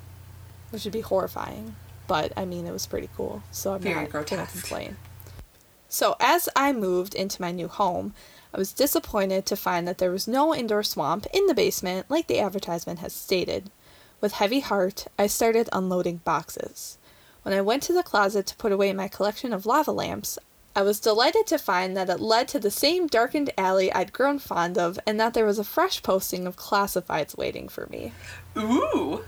which 0.70 0.86
would 0.86 0.94
be 0.94 1.02
horrifying 1.02 1.76
but 2.08 2.34
I 2.38 2.46
mean, 2.46 2.66
it 2.66 2.72
was 2.72 2.86
pretty 2.86 3.10
cool. 3.16 3.44
So 3.52 3.74
I'm 3.74 3.82
Very 3.82 3.96
not 3.96 4.12
going 4.12 4.26
to 4.26 4.46
complain. 4.52 4.98
So 5.90 6.16
as 6.20 6.50
I 6.56 6.74
moved 6.74 7.16
into 7.16 7.42
my 7.42 7.52
new 7.52 7.68
home, 7.68 8.14
I 8.54 8.58
was 8.58 8.74
disappointed 8.74 9.46
to 9.46 9.56
find 9.56 9.88
that 9.88 9.98
there 9.98 10.12
was 10.12 10.28
no 10.28 10.54
indoor 10.54 10.84
swamp 10.84 11.26
in 11.34 11.46
the 11.48 11.54
basement 11.54 12.08
like 12.10 12.28
the 12.28 12.40
advertisement 12.40 13.00
has 13.00 13.14
stated. 13.14 13.70
With 14.20 14.34
heavy 14.34 14.62
heart, 14.62 15.08
I 15.18 15.28
started 15.28 15.70
unloading 15.72 16.18
boxes. 16.18 16.98
When 17.44 17.54
I 17.54 17.62
went 17.62 17.84
to 17.84 17.94
the 17.94 18.04
closet 18.04 18.46
to 18.48 18.56
put 18.56 18.72
away 18.72 18.92
my 18.94 19.08
collection 19.08 19.54
of 19.54 19.66
lava 19.66 19.92
lamps, 19.92 20.40
I 20.76 20.82
was 20.82 21.00
delighted 21.00 21.48
to 21.48 21.58
find 21.58 21.96
that 21.96 22.10
it 22.10 22.20
led 22.20 22.48
to 22.50 22.60
the 22.60 22.70
same 22.70 23.08
darkened 23.08 23.52
alley 23.58 23.92
I'd 23.92 24.14
grown 24.14 24.38
fond 24.38 24.78
of 24.78 25.00
and 25.08 25.20
that 25.20 25.34
there 25.34 25.46
was 25.46 25.58
a 25.58 25.64
fresh 25.64 26.04
posting 26.04 26.46
of 26.46 26.58
classifieds 26.58 27.38
waiting 27.38 27.68
for 27.70 27.88
me. 27.90 28.12
Ooh! 28.58 29.24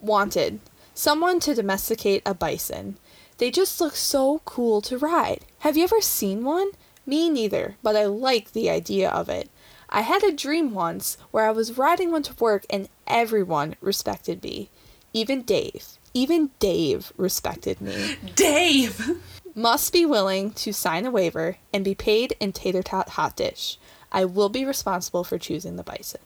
Wanted. 0.00 0.60
Someone 0.94 1.40
to 1.40 1.54
domesticate 1.54 2.22
a 2.26 2.34
bison. 2.34 2.98
They 3.38 3.50
just 3.50 3.80
look 3.80 3.96
so 3.96 4.42
cool 4.44 4.80
to 4.82 4.98
ride. 4.98 5.40
Have 5.60 5.76
you 5.76 5.84
ever 5.84 6.00
seen 6.00 6.44
one? 6.44 6.72
Me 7.06 7.30
neither, 7.30 7.76
but 7.82 7.96
I 7.96 8.04
like 8.04 8.52
the 8.52 8.68
idea 8.68 9.10
of 9.10 9.28
it. 9.28 9.50
I 9.88 10.02
had 10.02 10.22
a 10.22 10.32
dream 10.32 10.72
once 10.72 11.16
where 11.30 11.46
I 11.46 11.50
was 11.50 11.78
riding 11.78 12.10
one 12.10 12.22
to 12.24 12.34
work 12.38 12.64
and 12.70 12.88
everyone 13.06 13.76
respected 13.80 14.42
me. 14.42 14.68
Even 15.12 15.42
Dave. 15.42 15.98
Even 16.14 16.50
Dave 16.58 17.12
respected 17.16 17.80
me. 17.80 18.16
Dave! 18.34 19.20
Must 19.54 19.92
be 19.92 20.06
willing 20.06 20.52
to 20.52 20.72
sign 20.72 21.04
a 21.04 21.10
waiver 21.10 21.56
and 21.72 21.84
be 21.84 21.94
paid 21.94 22.36
in 22.38 22.52
tater 22.52 22.82
tot 22.82 23.10
hot 23.10 23.36
dish. 23.36 23.78
I 24.10 24.24
will 24.26 24.48
be 24.48 24.64
responsible 24.64 25.24
for 25.24 25.38
choosing 25.38 25.76
the 25.76 25.82
bison. 25.82 26.20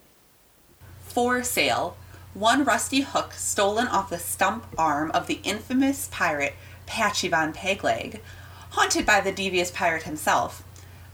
For 1.01 1.43
sale 1.43 1.97
one 2.37 2.65
rusty 2.65 3.01
hook 3.01 3.33
stolen 3.33 3.89
off 3.89 4.11
the 4.11 4.19
stump 4.19 4.67
arm 4.77 5.11
of 5.13 5.27
the 5.27 5.41
infamous 5.43 6.09
pirate 6.13 6.55
Patchy 6.85 7.29
Von 7.29 7.55
Pegleg, 7.55 8.21
haunted 8.71 9.07
by 9.07 9.21
the 9.23 9.33
devious 9.33 9.71
pirate 9.71 10.03
himself. 10.03 10.63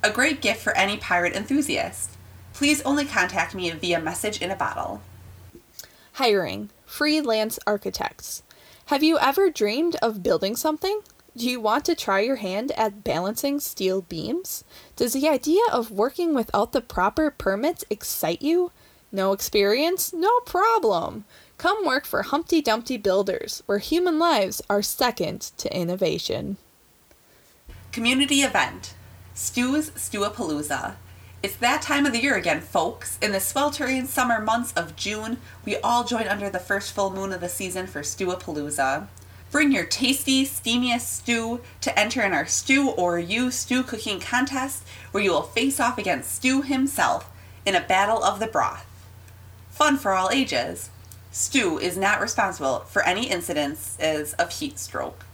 A 0.02 0.10
great 0.10 0.42
gift 0.42 0.60
for 0.60 0.76
any 0.76 0.96
pirate 0.96 1.34
enthusiast. 1.34 2.10
Please 2.52 2.82
only 2.82 3.04
contact 3.04 3.54
me 3.54 3.70
via 3.70 4.00
message 4.00 4.42
in 4.42 4.50
a 4.50 4.56
bottle. 4.56 5.00
Hiring 6.14 6.70
freelance 6.84 7.58
architects. 7.68 8.42
Have 8.86 9.04
you 9.04 9.16
ever 9.18 9.48
dreamed 9.48 9.96
of 10.02 10.24
building 10.24 10.56
something? 10.56 11.02
Do 11.36 11.48
you 11.48 11.60
want 11.60 11.84
to 11.84 11.94
try 11.94 12.20
your 12.20 12.36
hand 12.36 12.72
at 12.72 13.04
balancing 13.04 13.60
steel 13.60 14.02
beams? 14.02 14.64
Does 14.96 15.12
the 15.12 15.28
idea 15.28 15.62
of 15.72 15.92
working 15.92 16.34
without 16.34 16.72
the 16.72 16.82
proper 16.82 17.30
permits 17.30 17.84
excite 17.88 18.42
you? 18.42 18.72
No 19.14 19.32
experience? 19.32 20.14
No 20.14 20.40
problem. 20.40 21.26
Come 21.58 21.84
work 21.84 22.06
for 22.06 22.22
Humpty 22.22 22.62
Dumpty 22.62 22.96
Builders, 22.96 23.62
where 23.66 23.76
human 23.76 24.18
lives 24.18 24.62
are 24.70 24.80
second 24.80 25.52
to 25.58 25.76
innovation. 25.76 26.56
Community 27.92 28.36
event 28.36 28.94
Stew's 29.34 29.90
Stewapalooza. 29.90 30.94
It's 31.42 31.56
that 31.56 31.82
time 31.82 32.06
of 32.06 32.12
the 32.12 32.22
year 32.22 32.36
again, 32.36 32.62
folks. 32.62 33.18
In 33.20 33.32
the 33.32 33.40
sweltering 33.40 34.06
summer 34.06 34.40
months 34.40 34.72
of 34.72 34.96
June, 34.96 35.36
we 35.66 35.76
all 35.78 36.04
join 36.04 36.26
under 36.26 36.48
the 36.48 36.58
first 36.58 36.92
full 36.92 37.12
moon 37.12 37.34
of 37.34 37.42
the 37.42 37.50
season 37.50 37.86
for 37.86 38.00
Stewapalooza. 38.00 39.08
Bring 39.50 39.72
your 39.72 39.84
tasty, 39.84 40.46
steamiest 40.46 41.00
stew 41.00 41.60
to 41.82 41.98
enter 41.98 42.22
in 42.22 42.32
our 42.32 42.46
Stew 42.46 42.88
or 42.90 43.18
You 43.18 43.50
stew 43.50 43.82
cooking 43.82 44.20
contest, 44.20 44.84
where 45.10 45.22
you 45.22 45.32
will 45.32 45.42
face 45.42 45.78
off 45.78 45.98
against 45.98 46.34
Stew 46.34 46.62
himself 46.62 47.28
in 47.66 47.74
a 47.74 47.80
battle 47.80 48.24
of 48.24 48.40
the 48.40 48.46
broth 48.46 48.86
fun 49.82 49.98
for 49.98 50.12
all 50.12 50.30
ages. 50.30 50.90
Stu 51.32 51.76
is 51.76 51.96
not 51.96 52.20
responsible 52.20 52.84
for 52.86 53.02
any 53.02 53.28
incidences 53.28 54.32
of 54.34 54.52
heat 54.52 54.78
stroke. 54.78 55.24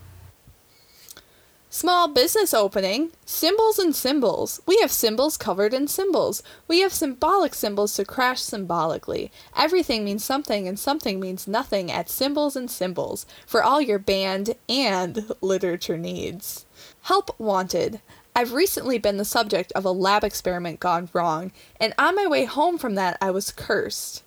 Small 1.69 2.09
business 2.09 2.55
opening. 2.55 3.11
Symbols 3.27 3.79
and 3.79 3.95
symbols. 3.95 4.63
We 4.65 4.81
have 4.81 4.91
symbols 4.91 5.37
covered 5.37 5.75
in 5.75 5.87
symbols. 5.87 6.43
We 6.67 6.81
have 6.81 6.95
symbolic 6.95 7.53
symbols 7.53 7.95
to 7.97 8.07
crash 8.07 8.41
symbolically. 8.41 9.31
Everything 9.55 10.03
means 10.03 10.25
something 10.25 10.67
and 10.67 10.79
something 10.79 11.21
means 11.21 11.47
nothing 11.47 11.93
at 11.93 12.09
Symbols 12.09 12.57
and 12.57 12.71
Symbols 12.71 13.27
for 13.47 13.63
all 13.63 13.83
your 13.83 13.99
band 13.99 14.55
and 14.67 15.31
literature 15.43 15.99
needs. 15.99 16.65
Help 17.03 17.39
wanted. 17.39 18.01
I've 18.35 18.55
recently 18.55 18.97
been 18.97 19.19
the 19.19 19.27
subject 19.27 19.73
of 19.73 19.85
a 19.85 19.91
lab 19.91 20.25
experiment 20.25 20.81
gone 20.81 21.11
wrong, 21.13 21.53
and 21.79 21.93
on 21.99 22.15
my 22.15 22.27
way 22.27 22.47
home 22.47 22.79
from 22.79 22.95
that, 22.95 23.19
I 23.21 23.31
was 23.31 23.53
cursed. 23.53 24.23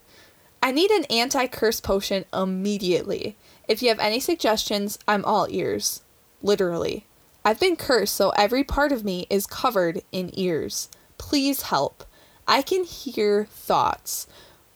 I 0.62 0.70
need 0.70 0.92
an 0.92 1.04
anti 1.06 1.48
curse 1.48 1.80
potion 1.80 2.24
immediately. 2.32 3.36
If 3.66 3.82
you 3.82 3.88
have 3.88 3.98
any 3.98 4.20
suggestions, 4.20 4.98
I'm 5.08 5.24
all 5.24 5.48
ears. 5.50 6.02
Literally. 6.40 7.06
I've 7.44 7.58
been 7.58 7.74
cursed, 7.74 8.14
so 8.14 8.30
every 8.30 8.62
part 8.62 8.92
of 8.92 9.04
me 9.04 9.26
is 9.28 9.46
covered 9.46 10.02
in 10.12 10.30
ears. 10.38 10.88
Please 11.18 11.62
help. 11.62 12.04
I 12.46 12.62
can 12.62 12.84
hear 12.84 13.46
thoughts, 13.46 14.28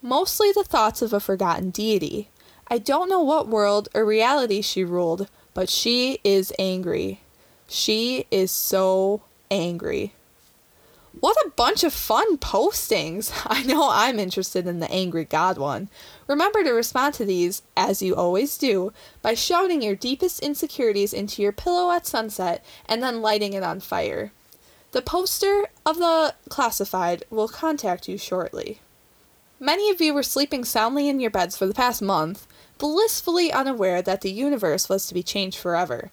mostly 0.03 0.51
the 0.53 0.65
thoughts 0.65 1.03
of 1.03 1.13
a 1.13 1.21
forgotten 1.21 1.71
deity. 1.71 2.31
I 2.69 2.79
don't 2.79 3.09
know 3.09 3.23
what 3.23 3.47
world 3.47 3.89
or 3.95 4.05
reality 4.05 4.63
she 4.63 4.83
ruled, 4.83 5.29
but 5.55 5.69
she 5.69 6.19
is 6.25 6.53
angry. 6.59 7.21
She 7.69 8.27
is 8.33 8.51
so 8.51 9.23
angry. 9.51 10.15
What 11.19 11.37
a 11.47 11.51
bunch 11.57 11.83
of 11.83 11.95
fun 11.95 12.37
postings! 12.37 13.33
I 13.47 13.63
know 13.63 13.89
I'm 13.91 14.19
interested 14.19 14.67
in 14.67 14.81
the 14.81 14.91
Angry 14.91 15.25
God 15.25 15.57
one. 15.57 15.89
Remember 16.27 16.63
to 16.63 16.73
respond 16.73 17.15
to 17.15 17.25
these, 17.25 17.63
as 17.75 18.03
you 18.03 18.15
always 18.15 18.59
do, 18.59 18.93
by 19.23 19.33
shouting 19.33 19.81
your 19.81 19.95
deepest 19.95 20.41
insecurities 20.41 21.15
into 21.15 21.41
your 21.41 21.53
pillow 21.53 21.91
at 21.91 22.07
sunset 22.07 22.63
and 22.87 23.03
then 23.03 23.23
lighting 23.23 23.55
it 23.55 23.63
on 23.63 23.81
fire. 23.81 24.31
The 24.93 25.01
poster 25.01 25.69
of 25.87 25.97
the 25.97 26.35
classified 26.51 27.25
will 27.31 27.49
contact 27.49 28.09
you 28.09 28.19
shortly. 28.19 28.81
Many 29.59 29.89
of 29.89 30.03
you 30.03 30.13
were 30.13 30.23
sleeping 30.23 30.67
soundly 30.67 31.09
in 31.09 31.19
your 31.19 31.31
beds 31.31 31.57
for 31.57 31.67
the 31.67 31.73
past 31.73 32.03
month, 32.03 32.47
blissfully 32.77 33.51
unaware 33.51 34.03
that 34.03 34.21
the 34.21 34.31
universe 34.31 34.91
was 34.91 35.07
to 35.07 35.15
be 35.15 35.23
changed 35.23 35.59
forever. 35.59 36.11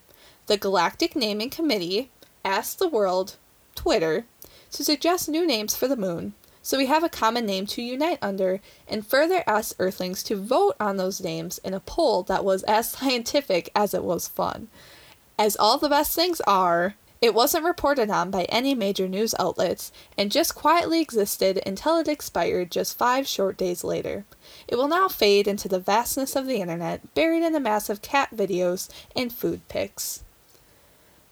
The 0.48 0.58
Galactic 0.58 1.14
Naming 1.14 1.50
Committee 1.50 2.10
asked 2.46 2.80
the 2.80 2.88
world, 2.88 3.36
Twitter, 3.76 4.26
to 4.74 4.84
suggest 4.84 5.30
new 5.30 5.46
names 5.48 5.76
for 5.76 5.88
the 5.88 5.96
moon, 5.96 6.34
so 6.62 6.78
we 6.78 6.86
have 6.86 7.04
a 7.04 7.10
common 7.10 7.46
name 7.46 7.66
to 7.68 7.82
unite 7.82 8.20
under, 8.22 8.62
and 8.88 9.06
further 9.06 9.44
ask 9.46 9.76
Earthlings 9.80 10.24
to 10.24 10.36
vote 10.36 10.76
on 10.80 10.98
those 10.98 11.22
names 11.22 11.58
in 11.60 11.74
a 11.74 11.80
poll 11.80 12.24
that 12.24 12.46
was 12.46 12.64
as 12.64 12.90
scientific 12.92 13.70
as 13.76 13.94
it 13.94 14.04
was 14.04 14.28
fun. 14.28 14.68
As 15.38 15.56
all 15.56 15.78
the 15.78 15.90
best 15.90 16.16
things 16.16 16.42
are, 16.42 16.96
It 17.24 17.34
wasn't 17.34 17.64
reported 17.64 18.10
on 18.10 18.32
by 18.32 18.44
any 18.50 18.76
major 18.76 19.08
news 19.08 19.34
outlets 19.40 19.94
and 20.18 20.30
just 20.30 20.56
quietly 20.56 21.00
existed 21.00 21.64
until 21.66 21.98
it 21.98 22.10
expired 22.10 22.70
just 22.70 22.98
five 22.98 23.26
short 23.26 23.56
days 23.56 23.82
later. 23.82 24.26
It 24.68 24.76
will 24.76 24.90
now 24.90 25.08
fade 25.08 25.48
into 25.48 25.70
the 25.70 25.80
vastness 25.80 26.36
of 26.36 26.48
the 26.48 26.58
internet, 26.58 27.16
buried 27.16 27.44
in 27.44 27.56
a 27.56 27.62
mass 27.62 27.90
of 27.90 28.02
cat 28.02 28.36
videos 28.36 28.90
and 29.16 29.32
food 29.32 29.66
pics. 29.70 30.22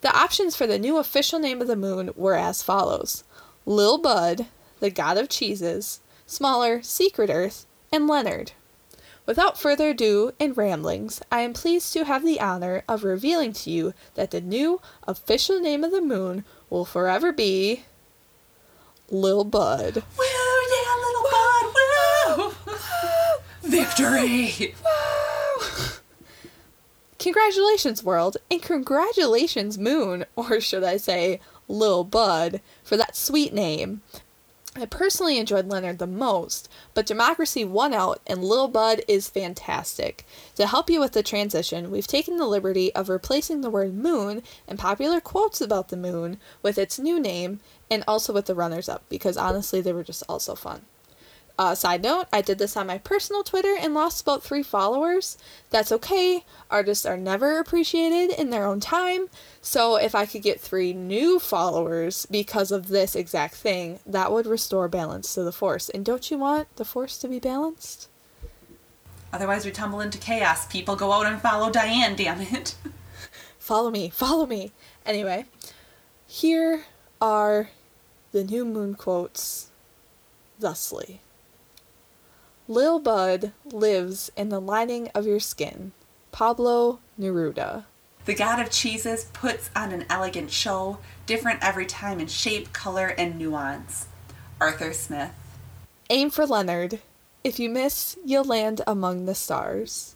The 0.00 0.16
options 0.16 0.56
for 0.56 0.66
the 0.66 0.78
new 0.78 0.96
official 0.96 1.38
name 1.38 1.60
of 1.60 1.68
the 1.68 1.76
moon 1.76 2.12
were 2.16 2.36
as 2.36 2.62
follows 2.62 3.22
Lil 3.64 3.98
Bud, 3.98 4.46
the 4.80 4.90
god 4.90 5.16
of 5.16 5.28
cheeses, 5.28 6.00
smaller 6.26 6.82
Secret 6.82 7.30
Earth, 7.30 7.66
and 7.92 8.08
Leonard. 8.08 8.52
Without 9.24 9.58
further 9.58 9.90
ado 9.90 10.32
and 10.40 10.56
ramblings, 10.56 11.22
I 11.30 11.42
am 11.42 11.52
pleased 11.52 11.92
to 11.92 12.04
have 12.04 12.24
the 12.24 12.40
honor 12.40 12.82
of 12.88 13.04
revealing 13.04 13.52
to 13.52 13.70
you 13.70 13.94
that 14.14 14.32
the 14.32 14.40
new 14.40 14.80
official 15.06 15.60
name 15.60 15.84
of 15.84 15.92
the 15.92 16.00
moon 16.00 16.44
will 16.68 16.84
forever 16.84 17.32
be 17.32 17.84
Lil 19.10 19.44
Bud. 19.44 20.02
Woo, 20.18 20.24
yeah, 20.24 20.96
little 20.96 21.26
bud, 21.30 22.54
woo! 22.66 23.70
Victory! 23.70 24.74
Woo 24.82 25.22
Congratulations, 27.22 28.02
world, 28.02 28.36
and 28.50 28.60
congratulations, 28.60 29.78
Moon, 29.78 30.24
or 30.34 30.60
should 30.60 30.82
I 30.82 30.96
say, 30.96 31.38
Lil 31.68 32.04
Bud, 32.04 32.60
for 32.82 32.96
that 32.96 33.16
sweet 33.16 33.52
name. 33.52 34.02
I 34.74 34.86
personally 34.86 35.36
enjoyed 35.36 35.68
Leonard 35.68 35.98
the 35.98 36.06
most, 36.06 36.66
but 36.94 37.04
Democracy 37.04 37.62
won 37.62 37.92
out 37.92 38.22
and 38.26 38.42
Lil 38.42 38.68
Bud 38.68 39.02
is 39.06 39.28
fantastic. 39.28 40.24
To 40.54 40.66
help 40.66 40.88
you 40.88 40.98
with 40.98 41.12
the 41.12 41.22
transition, 41.22 41.90
we've 41.90 42.06
taken 42.06 42.38
the 42.38 42.46
liberty 42.46 42.90
of 42.94 43.10
replacing 43.10 43.60
the 43.60 43.68
word 43.68 43.92
moon 43.92 44.42
and 44.66 44.78
popular 44.78 45.20
quotes 45.20 45.60
about 45.60 45.88
the 45.88 45.96
moon 45.98 46.38
with 46.62 46.78
its 46.78 46.98
new 46.98 47.20
name 47.20 47.60
and 47.90 48.02
also 48.08 48.32
with 48.32 48.46
the 48.46 48.54
runners 48.54 48.88
up 48.88 49.04
because 49.10 49.36
honestly 49.36 49.82
they 49.82 49.92
were 49.92 50.04
just 50.04 50.22
all 50.26 50.40
so 50.40 50.54
fun. 50.54 50.86
Uh, 51.58 51.74
side 51.74 52.02
note, 52.02 52.26
I 52.32 52.40
did 52.40 52.58
this 52.58 52.76
on 52.76 52.86
my 52.86 52.98
personal 52.98 53.42
Twitter 53.42 53.76
and 53.78 53.94
lost 53.94 54.22
about 54.22 54.42
three 54.42 54.62
followers. 54.62 55.36
That's 55.70 55.92
okay. 55.92 56.44
Artists 56.70 57.04
are 57.04 57.16
never 57.16 57.58
appreciated 57.58 58.34
in 58.38 58.50
their 58.50 58.66
own 58.66 58.80
time. 58.80 59.28
So 59.60 59.96
if 59.96 60.14
I 60.14 60.26
could 60.26 60.42
get 60.42 60.60
three 60.60 60.92
new 60.92 61.38
followers 61.38 62.26
because 62.30 62.72
of 62.72 62.88
this 62.88 63.14
exact 63.14 63.54
thing, 63.54 64.00
that 64.06 64.32
would 64.32 64.46
restore 64.46 64.88
balance 64.88 65.34
to 65.34 65.42
the 65.42 65.52
force. 65.52 65.88
And 65.88 66.04
don't 66.04 66.30
you 66.30 66.38
want 66.38 66.74
the 66.76 66.84
force 66.84 67.18
to 67.18 67.28
be 67.28 67.38
balanced? 67.38 68.08
Otherwise, 69.32 69.64
we 69.64 69.70
tumble 69.70 70.00
into 70.00 70.18
chaos. 70.18 70.66
People 70.66 70.96
go 70.96 71.12
out 71.12 71.26
and 71.26 71.40
follow 71.40 71.70
Diane, 71.70 72.16
damn 72.16 72.40
it. 72.40 72.74
Follow 73.58 73.92
me, 73.92 74.10
follow 74.10 74.44
me. 74.44 74.72
Anyway, 75.06 75.44
here 76.26 76.86
are 77.20 77.70
the 78.32 78.42
new 78.42 78.64
moon 78.64 78.96
quotes 78.96 79.70
thusly. 80.58 81.20
Lil 82.68 83.00
Bud 83.00 83.52
lives 83.64 84.30
in 84.36 84.48
the 84.48 84.60
lining 84.60 85.08
of 85.14 85.26
your 85.26 85.40
skin. 85.40 85.92
Pablo 86.30 87.00
Neruda. 87.18 87.84
The 88.24 88.34
god 88.34 88.60
of 88.60 88.70
cheeses 88.70 89.24
puts 89.32 89.68
on 89.74 89.90
an 89.90 90.06
elegant 90.08 90.52
show, 90.52 90.98
different 91.26 91.58
every 91.60 91.86
time 91.86 92.20
in 92.20 92.28
shape, 92.28 92.72
color, 92.72 93.08
and 93.08 93.36
nuance. 93.36 94.06
Arthur 94.60 94.92
Smith. 94.92 95.32
Aim 96.08 96.30
for 96.30 96.46
Leonard. 96.46 97.00
If 97.42 97.58
you 97.58 97.68
miss, 97.68 98.16
you'll 98.24 98.44
land 98.44 98.80
among 98.86 99.26
the 99.26 99.34
stars. 99.34 100.14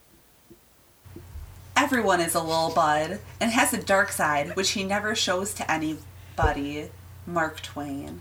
Everyone 1.76 2.20
is 2.20 2.36
a 2.36 2.40
little 2.40 2.70
bud 2.70 3.18
and 3.40 3.50
has 3.50 3.74
a 3.74 3.82
dark 3.82 4.12
side 4.12 4.54
which 4.54 4.70
he 4.70 4.84
never 4.84 5.16
shows 5.16 5.52
to 5.54 5.68
anybody. 5.70 6.90
Mark 7.26 7.60
Twain. 7.60 8.20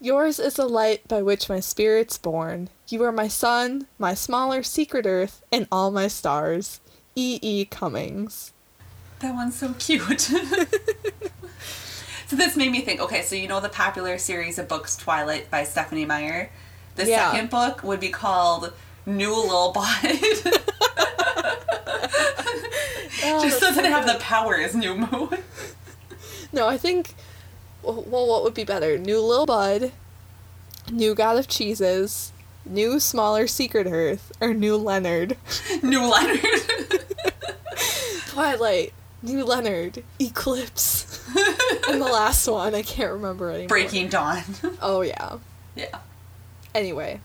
Yours 0.00 0.38
is 0.38 0.54
the 0.54 0.66
light 0.66 1.06
by 1.08 1.22
which 1.22 1.48
my 1.48 1.60
spirit's 1.60 2.18
born. 2.18 2.68
You 2.88 3.02
are 3.04 3.12
my 3.12 3.28
sun, 3.28 3.86
my 3.98 4.12
smaller 4.14 4.62
secret 4.62 5.06
earth, 5.06 5.42
and 5.50 5.66
all 5.72 5.90
my 5.90 6.08
stars. 6.08 6.80
E. 7.16 7.38
E. 7.40 7.64
Cummings. 7.64 8.52
That 9.20 9.34
one's 9.34 9.56
so 9.56 9.74
cute. 9.78 10.20
so 12.26 12.36
this 12.36 12.56
made 12.56 12.70
me 12.72 12.80
think 12.82 13.00
okay, 13.00 13.22
so 13.22 13.34
you 13.36 13.48
know 13.48 13.60
the 13.60 13.68
popular 13.70 14.18
series 14.18 14.58
of 14.58 14.68
books 14.68 14.96
Twilight 14.96 15.50
by 15.50 15.64
Stephenie 15.64 16.04
Meyer? 16.04 16.50
The 16.96 17.06
Yeah. 17.06 17.30
second 17.30 17.48
book 17.50 17.82
would 17.82 18.00
be 18.00 18.10
called 18.10 18.72
New 19.06 19.34
Lil 19.34 19.72
Bud. 19.72 20.02
Oh, 23.26 23.42
Just 23.42 23.58
that's 23.60 23.74
doesn't 23.76 23.90
have 23.90 24.06
the 24.06 24.18
power 24.20 24.56
as 24.56 24.74
New 24.74 24.94
Moon. 24.96 25.28
No, 26.52 26.68
I 26.68 26.76
think. 26.76 27.14
Well, 27.84 28.26
what 28.26 28.42
would 28.42 28.54
be 28.54 28.64
better? 28.64 28.96
New 28.98 29.20
Lil 29.20 29.46
Bud, 29.46 29.92
New 30.90 31.14
God 31.14 31.38
of 31.38 31.48
Cheeses, 31.48 32.32
New 32.64 32.98
Smaller 32.98 33.46
Secret 33.46 33.86
Earth, 33.86 34.32
or 34.40 34.54
New 34.54 34.76
Leonard? 34.76 35.36
New 35.82 36.02
Leonard. 36.10 36.40
Twilight, 38.28 38.92
New 39.22 39.44
Leonard, 39.44 40.02
Eclipse, 40.18 41.22
and 41.88 42.00
the 42.00 42.06
last 42.06 42.48
one 42.48 42.74
I 42.74 42.82
can't 42.82 43.12
remember 43.12 43.50
anymore. 43.50 43.68
Breaking 43.68 44.08
Dawn. 44.08 44.42
Oh 44.80 45.02
yeah. 45.02 45.38
yeah. 45.76 45.98
Anyway, 46.74 47.20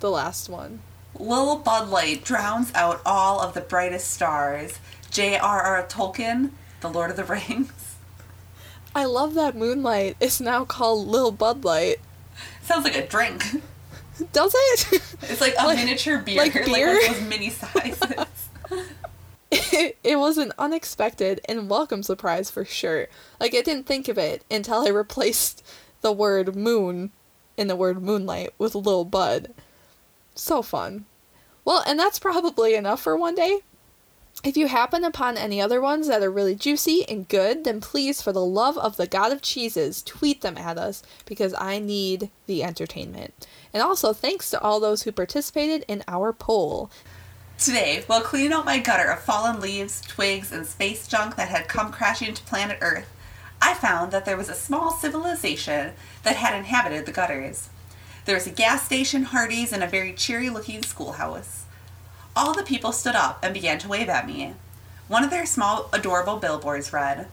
the 0.00 0.10
last 0.10 0.48
one. 0.48 0.80
Lil 1.18 1.58
Bud 1.58 1.88
Light 1.88 2.24
drowns 2.24 2.72
out 2.74 3.00
all 3.06 3.40
of 3.40 3.54
the 3.54 3.60
brightest 3.60 4.10
stars. 4.10 4.78
J.R.R. 5.10 5.86
Tolkien, 5.88 6.50
The 6.80 6.88
Lord 6.88 7.10
of 7.10 7.16
the 7.16 7.24
Rings. 7.24 7.91
I 8.94 9.04
love 9.06 9.34
that 9.34 9.56
Moonlight 9.56 10.16
is 10.20 10.40
now 10.40 10.64
called 10.64 11.06
Lil 11.08 11.32
Bud 11.32 11.64
Light. 11.64 11.96
Sounds 12.62 12.84
like 12.84 12.96
a 12.96 13.06
drink. 13.06 13.42
Does 14.32 14.52
it? 14.56 15.02
It's 15.22 15.40
like 15.40 15.54
a 15.58 15.66
Like- 15.66 15.78
miniature 15.78 16.18
beer, 16.18 16.36
like 16.38 16.54
like, 16.54 16.66
beer? 16.66 16.96
of 16.96 17.02
those 17.18 17.28
mini 17.28 17.50
sizes. 17.50 18.48
it, 19.50 19.96
it 20.04 20.16
was 20.16 20.36
an 20.38 20.52
unexpected 20.58 21.40
and 21.48 21.70
welcome 21.70 22.02
surprise 22.02 22.50
for 22.50 22.64
sure. 22.64 23.08
Like, 23.40 23.54
I 23.54 23.62
didn't 23.62 23.86
think 23.86 24.08
of 24.08 24.18
it 24.18 24.44
until 24.50 24.86
I 24.86 24.90
replaced 24.90 25.64
the 26.02 26.12
word 26.12 26.54
moon 26.54 27.10
in 27.56 27.68
the 27.68 27.76
word 27.76 28.02
moonlight 28.02 28.50
with 28.58 28.74
Lil 28.74 29.04
Bud. 29.04 29.52
So 30.34 30.62
fun. 30.62 31.06
Well, 31.64 31.82
and 31.86 31.98
that's 31.98 32.18
probably 32.18 32.74
enough 32.74 33.00
for 33.02 33.16
one 33.16 33.34
day. 33.34 33.60
If 34.44 34.56
you 34.56 34.66
happen 34.66 35.04
upon 35.04 35.36
any 35.36 35.60
other 35.60 35.80
ones 35.80 36.08
that 36.08 36.22
are 36.22 36.30
really 36.30 36.56
juicy 36.56 37.08
and 37.08 37.28
good, 37.28 37.62
then 37.62 37.80
please, 37.80 38.20
for 38.20 38.32
the 38.32 38.44
love 38.44 38.76
of 38.76 38.96
the 38.96 39.06
God 39.06 39.30
of 39.30 39.40
cheeses, 39.40 40.02
tweet 40.02 40.40
them 40.40 40.58
at 40.58 40.78
us 40.78 41.04
because 41.26 41.54
I 41.56 41.78
need 41.78 42.28
the 42.46 42.64
entertainment. 42.64 43.46
And 43.72 43.84
also, 43.84 44.12
thanks 44.12 44.50
to 44.50 44.60
all 44.60 44.80
those 44.80 45.02
who 45.02 45.12
participated 45.12 45.84
in 45.86 46.02
our 46.08 46.32
poll. 46.32 46.90
Today, 47.56 48.02
while 48.08 48.20
cleaning 48.22 48.52
out 48.52 48.64
my 48.64 48.78
gutter 48.78 49.08
of 49.12 49.20
fallen 49.20 49.60
leaves, 49.60 50.00
twigs, 50.00 50.50
and 50.50 50.66
space 50.66 51.06
junk 51.06 51.36
that 51.36 51.48
had 51.48 51.68
come 51.68 51.92
crashing 51.92 52.34
to 52.34 52.42
planet 52.42 52.78
Earth, 52.80 53.08
I 53.60 53.74
found 53.74 54.10
that 54.10 54.24
there 54.24 54.36
was 54.36 54.48
a 54.48 54.54
small 54.54 54.90
civilization 54.90 55.92
that 56.24 56.34
had 56.34 56.58
inhabited 56.58 57.06
the 57.06 57.12
gutters. 57.12 57.68
There 58.24 58.34
was 58.34 58.48
a 58.48 58.50
gas 58.50 58.84
station, 58.84 59.26
Hardee's, 59.26 59.72
and 59.72 59.84
a 59.84 59.86
very 59.86 60.12
cheery 60.14 60.50
looking 60.50 60.82
schoolhouse. 60.82 61.61
All 62.34 62.54
the 62.54 62.62
people 62.62 62.92
stood 62.92 63.14
up 63.14 63.40
and 63.42 63.52
began 63.52 63.78
to 63.80 63.88
wave 63.88 64.08
at 64.08 64.26
me. 64.26 64.54
One 65.08 65.22
of 65.22 65.30
their 65.30 65.44
small, 65.44 65.90
adorable 65.92 66.38
billboards 66.38 66.92
read 66.92 67.28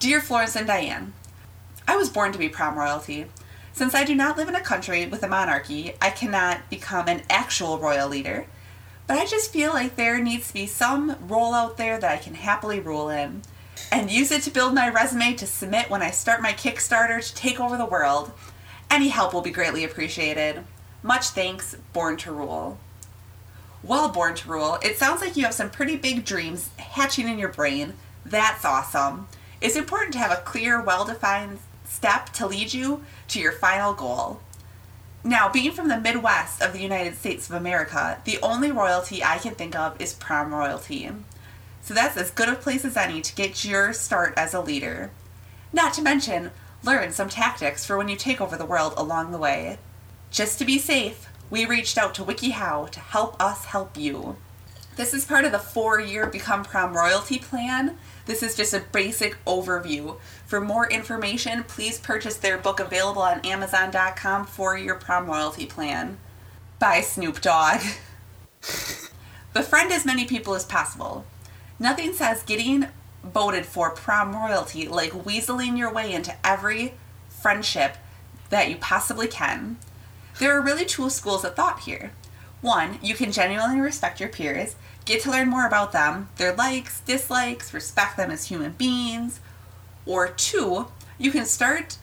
Dear 0.00 0.20
Florence 0.20 0.56
and 0.56 0.66
Diane, 0.66 1.12
I 1.86 1.96
was 1.96 2.10
born 2.10 2.32
to 2.32 2.38
be 2.38 2.48
prom 2.48 2.76
royalty. 2.76 3.26
Since 3.72 3.94
I 3.94 4.04
do 4.04 4.14
not 4.14 4.36
live 4.36 4.48
in 4.48 4.56
a 4.56 4.60
country 4.60 5.06
with 5.06 5.22
a 5.22 5.28
monarchy, 5.28 5.94
I 6.00 6.10
cannot 6.10 6.68
become 6.68 7.06
an 7.06 7.22
actual 7.30 7.78
royal 7.78 8.08
leader. 8.08 8.46
But 9.06 9.18
I 9.18 9.26
just 9.26 9.52
feel 9.52 9.72
like 9.72 9.94
there 9.94 10.20
needs 10.20 10.48
to 10.48 10.54
be 10.54 10.66
some 10.66 11.16
role 11.28 11.54
out 11.54 11.76
there 11.76 12.00
that 12.00 12.10
I 12.10 12.16
can 12.16 12.34
happily 12.34 12.80
rule 12.80 13.10
in 13.10 13.42
and 13.92 14.10
use 14.10 14.32
it 14.32 14.42
to 14.42 14.50
build 14.50 14.74
my 14.74 14.88
resume 14.88 15.34
to 15.34 15.46
submit 15.46 15.90
when 15.90 16.02
I 16.02 16.10
start 16.10 16.42
my 16.42 16.52
Kickstarter 16.52 17.24
to 17.24 17.34
take 17.34 17.60
over 17.60 17.76
the 17.76 17.84
world. 17.84 18.32
Any 18.90 19.08
help 19.08 19.34
will 19.34 19.42
be 19.42 19.50
greatly 19.50 19.84
appreciated. 19.84 20.64
Much 21.02 21.28
thanks, 21.28 21.76
Born 21.92 22.16
to 22.18 22.32
Rule. 22.32 22.78
Well, 23.86 24.08
Born 24.08 24.34
to 24.36 24.48
Rule, 24.48 24.78
it 24.82 24.96
sounds 24.96 25.20
like 25.20 25.36
you 25.36 25.44
have 25.44 25.52
some 25.52 25.68
pretty 25.68 25.96
big 25.96 26.24
dreams 26.24 26.70
hatching 26.78 27.28
in 27.28 27.38
your 27.38 27.50
brain. 27.50 27.92
That's 28.24 28.64
awesome. 28.64 29.28
It's 29.60 29.76
important 29.76 30.14
to 30.14 30.20
have 30.20 30.32
a 30.32 30.40
clear, 30.40 30.80
well 30.80 31.04
defined 31.04 31.58
step 31.84 32.30
to 32.30 32.46
lead 32.46 32.72
you 32.72 33.04
to 33.28 33.38
your 33.38 33.52
final 33.52 33.92
goal. 33.92 34.40
Now, 35.22 35.50
being 35.50 35.70
from 35.72 35.88
the 35.88 36.00
Midwest 36.00 36.62
of 36.62 36.72
the 36.72 36.80
United 36.80 37.16
States 37.16 37.46
of 37.50 37.56
America, 37.56 38.22
the 38.24 38.38
only 38.42 38.72
royalty 38.72 39.22
I 39.22 39.36
can 39.36 39.54
think 39.54 39.76
of 39.76 40.00
is 40.00 40.14
prom 40.14 40.54
royalty. 40.54 41.10
So 41.82 41.92
that's 41.92 42.16
as 42.16 42.30
good 42.30 42.48
a 42.48 42.54
place 42.54 42.86
as 42.86 42.96
any 42.96 43.20
to 43.20 43.34
get 43.34 43.66
your 43.66 43.92
start 43.92 44.32
as 44.38 44.54
a 44.54 44.62
leader. 44.62 45.10
Not 45.74 45.92
to 45.94 46.02
mention, 46.02 46.52
learn 46.82 47.12
some 47.12 47.28
tactics 47.28 47.84
for 47.84 47.98
when 47.98 48.08
you 48.08 48.16
take 48.16 48.40
over 48.40 48.56
the 48.56 48.64
world 48.64 48.94
along 48.96 49.30
the 49.30 49.38
way. 49.38 49.78
Just 50.30 50.58
to 50.58 50.64
be 50.64 50.78
safe, 50.78 51.28
we 51.50 51.66
reached 51.66 51.98
out 51.98 52.14
to 52.14 52.24
WikiHow 52.24 52.90
to 52.90 53.00
help 53.00 53.40
us 53.40 53.66
help 53.66 53.96
you. 53.96 54.36
This 54.96 55.12
is 55.12 55.24
part 55.24 55.44
of 55.44 55.52
the 55.52 55.58
four 55.58 56.00
year 56.00 56.26
Become 56.26 56.64
Prom 56.64 56.96
Royalty 56.96 57.38
plan 57.38 57.98
This 58.26 58.42
is 58.42 58.56
just 58.56 58.72
a 58.72 58.80
basic 58.80 59.36
overview. 59.44 60.18
For 60.46 60.60
more 60.60 60.88
information, 60.88 61.64
please 61.64 61.98
purchase 61.98 62.36
their 62.36 62.56
book 62.56 62.80
available 62.80 63.22
on 63.22 63.44
Amazon.com 63.44 64.46
for 64.46 64.78
your 64.78 64.94
prom 64.94 65.26
royalty 65.26 65.66
plan. 65.66 66.16
By 66.78 67.00
Snoop 67.02 67.40
Dogg. 67.40 67.80
Befriend 69.52 69.92
as 69.92 70.06
many 70.06 70.24
people 70.24 70.54
as 70.54 70.64
possible. 70.64 71.26
Nothing 71.78 72.14
says 72.14 72.42
getting 72.42 72.86
voted 73.22 73.66
for 73.66 73.90
prom 73.90 74.34
royalty 74.34 74.88
like 74.88 75.12
weaseling 75.12 75.76
your 75.76 75.92
way 75.92 76.12
into 76.12 76.34
every 76.44 76.94
friendship 77.28 77.96
that 78.50 78.70
you 78.70 78.76
possibly 78.76 79.26
can. 79.26 79.76
There 80.38 80.56
are 80.56 80.60
really 80.60 80.84
two 80.84 81.10
schools 81.10 81.44
of 81.44 81.54
thought 81.54 81.80
here. 81.80 82.10
One, 82.60 82.98
you 83.02 83.14
can 83.14 83.30
genuinely 83.30 83.80
respect 83.80 84.20
your 84.20 84.28
peers, 84.28 84.74
get 85.04 85.22
to 85.22 85.30
learn 85.30 85.48
more 85.48 85.66
about 85.66 85.92
them, 85.92 86.28
their 86.36 86.54
likes, 86.54 87.00
dislikes, 87.00 87.74
respect 87.74 88.16
them 88.16 88.30
as 88.30 88.46
human 88.46 88.72
beings. 88.72 89.40
Or 90.06 90.28
two, 90.28 90.86
you 91.18 91.30
can 91.30 91.44
start 91.44 91.98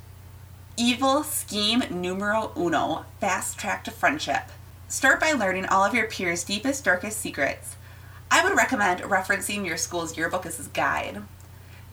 evil 0.78 1.24
scheme 1.24 1.84
numero 1.90 2.52
uno, 2.56 3.06
fast 3.20 3.58
track 3.58 3.84
to 3.84 3.92
friendship. 3.92 4.44
Start 4.88 5.20
by 5.20 5.32
learning 5.32 5.66
all 5.66 5.84
of 5.84 5.94
your 5.94 6.08
peers' 6.08 6.44
deepest, 6.44 6.86
darkest 6.86 7.20
secrets. 7.20 7.76
I 8.30 8.44
would 8.44 8.56
recommend 8.56 9.02
referencing 9.02 9.66
your 9.66 9.78
school's 9.78 10.18
yearbook 10.18 10.46
as 10.46 10.66
a 10.66 10.70
guide. 10.70 11.24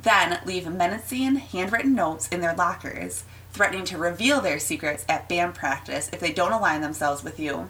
Then 0.01 0.41
leave 0.47 0.71
menacing 0.71 1.37
handwritten 1.37 1.95
notes 1.95 2.29
in 2.29 2.41
their 2.41 2.55
lockers, 2.55 3.25
threatening 3.53 3.85
to 3.87 3.99
reveal 3.99 4.41
their 4.41 4.59
secrets 4.59 5.05
at 5.09 5.29
band 5.29 5.55
practice 5.55 6.11
if 6.13 6.21
they 6.21 6.33
don't 6.33 6.53
align 6.53 6.81
themselves 6.81 7.25
with 7.25 7.41
you. 7.41 7.69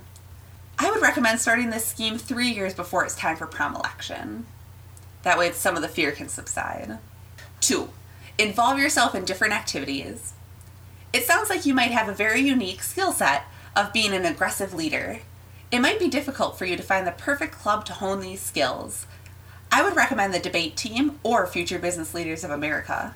I 0.78 0.90
would 0.90 1.02
recommend 1.02 1.40
starting 1.40 1.70
this 1.70 1.86
scheme 1.86 2.18
three 2.18 2.48
years 2.48 2.74
before 2.74 3.04
it's 3.04 3.16
time 3.16 3.36
for 3.36 3.46
prom 3.46 3.74
election. 3.74 4.46
That 5.22 5.38
way, 5.38 5.50
some 5.52 5.76
of 5.76 5.82
the 5.82 5.88
fear 5.88 6.12
can 6.12 6.28
subside. 6.28 6.98
Two, 7.60 7.90
involve 8.38 8.78
yourself 8.78 9.14
in 9.14 9.24
different 9.24 9.54
activities. 9.54 10.34
It 11.12 11.24
sounds 11.24 11.50
like 11.50 11.66
you 11.66 11.74
might 11.74 11.90
have 11.90 12.08
a 12.08 12.14
very 12.14 12.40
unique 12.40 12.82
skill 12.82 13.12
set 13.12 13.44
of 13.74 13.92
being 13.92 14.12
an 14.12 14.24
aggressive 14.24 14.72
leader. 14.72 15.20
It 15.70 15.80
might 15.80 15.98
be 15.98 16.08
difficult 16.08 16.56
for 16.58 16.64
you 16.64 16.76
to 16.76 16.82
find 16.82 17.06
the 17.06 17.12
perfect 17.12 17.52
club 17.52 17.84
to 17.86 17.94
hone 17.94 18.20
these 18.20 18.40
skills. 18.40 19.06
I 19.70 19.82
would 19.82 19.96
recommend 19.96 20.32
the 20.32 20.38
debate 20.38 20.76
team 20.76 21.18
or 21.22 21.46
Future 21.46 21.78
Business 21.78 22.14
Leaders 22.14 22.44
of 22.44 22.50
America. 22.50 23.14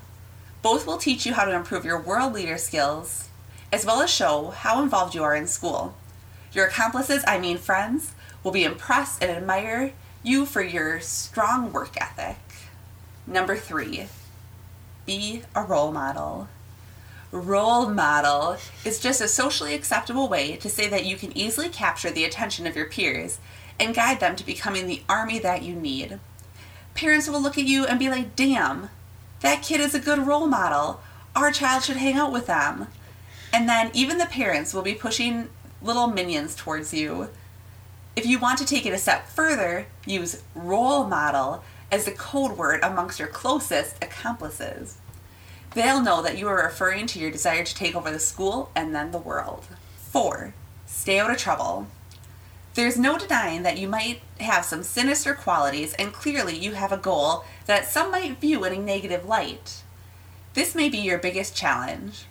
Both 0.62 0.86
will 0.86 0.96
teach 0.96 1.26
you 1.26 1.34
how 1.34 1.44
to 1.44 1.54
improve 1.54 1.84
your 1.84 2.00
world 2.00 2.32
leader 2.32 2.56
skills, 2.56 3.28
as 3.72 3.84
well 3.84 4.00
as 4.00 4.10
show 4.10 4.50
how 4.50 4.80
involved 4.80 5.14
you 5.14 5.24
are 5.24 5.34
in 5.34 5.48
school. 5.48 5.94
Your 6.52 6.66
accomplices, 6.66 7.24
I 7.26 7.38
mean 7.38 7.58
friends, 7.58 8.12
will 8.44 8.52
be 8.52 8.64
impressed 8.64 9.22
and 9.22 9.30
admire 9.30 9.92
you 10.22 10.46
for 10.46 10.62
your 10.62 11.00
strong 11.00 11.72
work 11.72 12.00
ethic. 12.00 12.36
Number 13.26 13.56
three, 13.56 14.06
be 15.04 15.42
a 15.54 15.62
role 15.62 15.90
model. 15.90 16.48
Role 17.32 17.88
model 17.88 18.56
is 18.84 19.00
just 19.00 19.20
a 19.20 19.26
socially 19.26 19.74
acceptable 19.74 20.28
way 20.28 20.56
to 20.56 20.68
say 20.68 20.88
that 20.88 21.06
you 21.06 21.16
can 21.16 21.36
easily 21.36 21.68
capture 21.68 22.10
the 22.10 22.24
attention 22.24 22.66
of 22.66 22.76
your 22.76 22.86
peers 22.86 23.38
and 23.80 23.94
guide 23.94 24.20
them 24.20 24.36
to 24.36 24.46
becoming 24.46 24.86
the 24.86 25.02
army 25.08 25.38
that 25.38 25.62
you 25.62 25.74
need. 25.74 26.20
Parents 26.94 27.28
will 27.28 27.40
look 27.40 27.56
at 27.56 27.64
you 27.64 27.86
and 27.86 27.98
be 27.98 28.10
like, 28.10 28.36
damn, 28.36 28.90
that 29.42 29.62
kid 29.62 29.80
is 29.80 29.94
a 29.94 30.00
good 30.00 30.26
role 30.26 30.46
model. 30.46 31.00
Our 31.36 31.52
child 31.52 31.84
should 31.84 31.98
hang 31.98 32.16
out 32.16 32.32
with 32.32 32.46
them. 32.46 32.88
And 33.52 33.68
then 33.68 33.90
even 33.92 34.18
the 34.18 34.26
parents 34.26 34.72
will 34.72 34.82
be 34.82 34.94
pushing 34.94 35.50
little 35.82 36.06
minions 36.06 36.54
towards 36.54 36.94
you. 36.94 37.28
If 38.16 38.24
you 38.26 38.38
want 38.38 38.58
to 38.58 38.64
take 38.64 38.86
it 38.86 38.92
a 38.92 38.98
step 38.98 39.26
further, 39.26 39.86
use 40.06 40.42
role 40.54 41.04
model 41.04 41.62
as 41.90 42.04
the 42.04 42.12
code 42.12 42.56
word 42.56 42.80
amongst 42.82 43.18
your 43.18 43.28
closest 43.28 44.02
accomplices. 44.02 44.96
They'll 45.74 46.02
know 46.02 46.22
that 46.22 46.38
you 46.38 46.48
are 46.48 46.64
referring 46.64 47.06
to 47.08 47.18
your 47.18 47.30
desire 47.30 47.64
to 47.64 47.74
take 47.74 47.94
over 47.94 48.10
the 48.10 48.18
school 48.18 48.70
and 48.74 48.94
then 48.94 49.10
the 49.10 49.18
world. 49.18 49.66
4. 50.10 50.54
Stay 50.86 51.18
out 51.18 51.30
of 51.30 51.38
trouble. 51.38 51.86
There's 52.74 52.96
no 52.96 53.18
denying 53.18 53.64
that 53.64 53.76
you 53.76 53.86
might 53.86 54.22
have 54.40 54.64
some 54.64 54.82
sinister 54.82 55.34
qualities, 55.34 55.92
and 55.94 56.12
clearly 56.12 56.56
you 56.56 56.72
have 56.72 56.92
a 56.92 56.96
goal 56.96 57.44
that 57.66 57.86
some 57.86 58.10
might 58.10 58.40
view 58.40 58.64
in 58.64 58.72
a 58.72 58.78
negative 58.78 59.26
light. 59.26 59.82
This 60.54 60.74
may 60.74 60.88
be 60.88 60.98
your 60.98 61.18
biggest 61.18 61.54
challenge. 61.54 62.24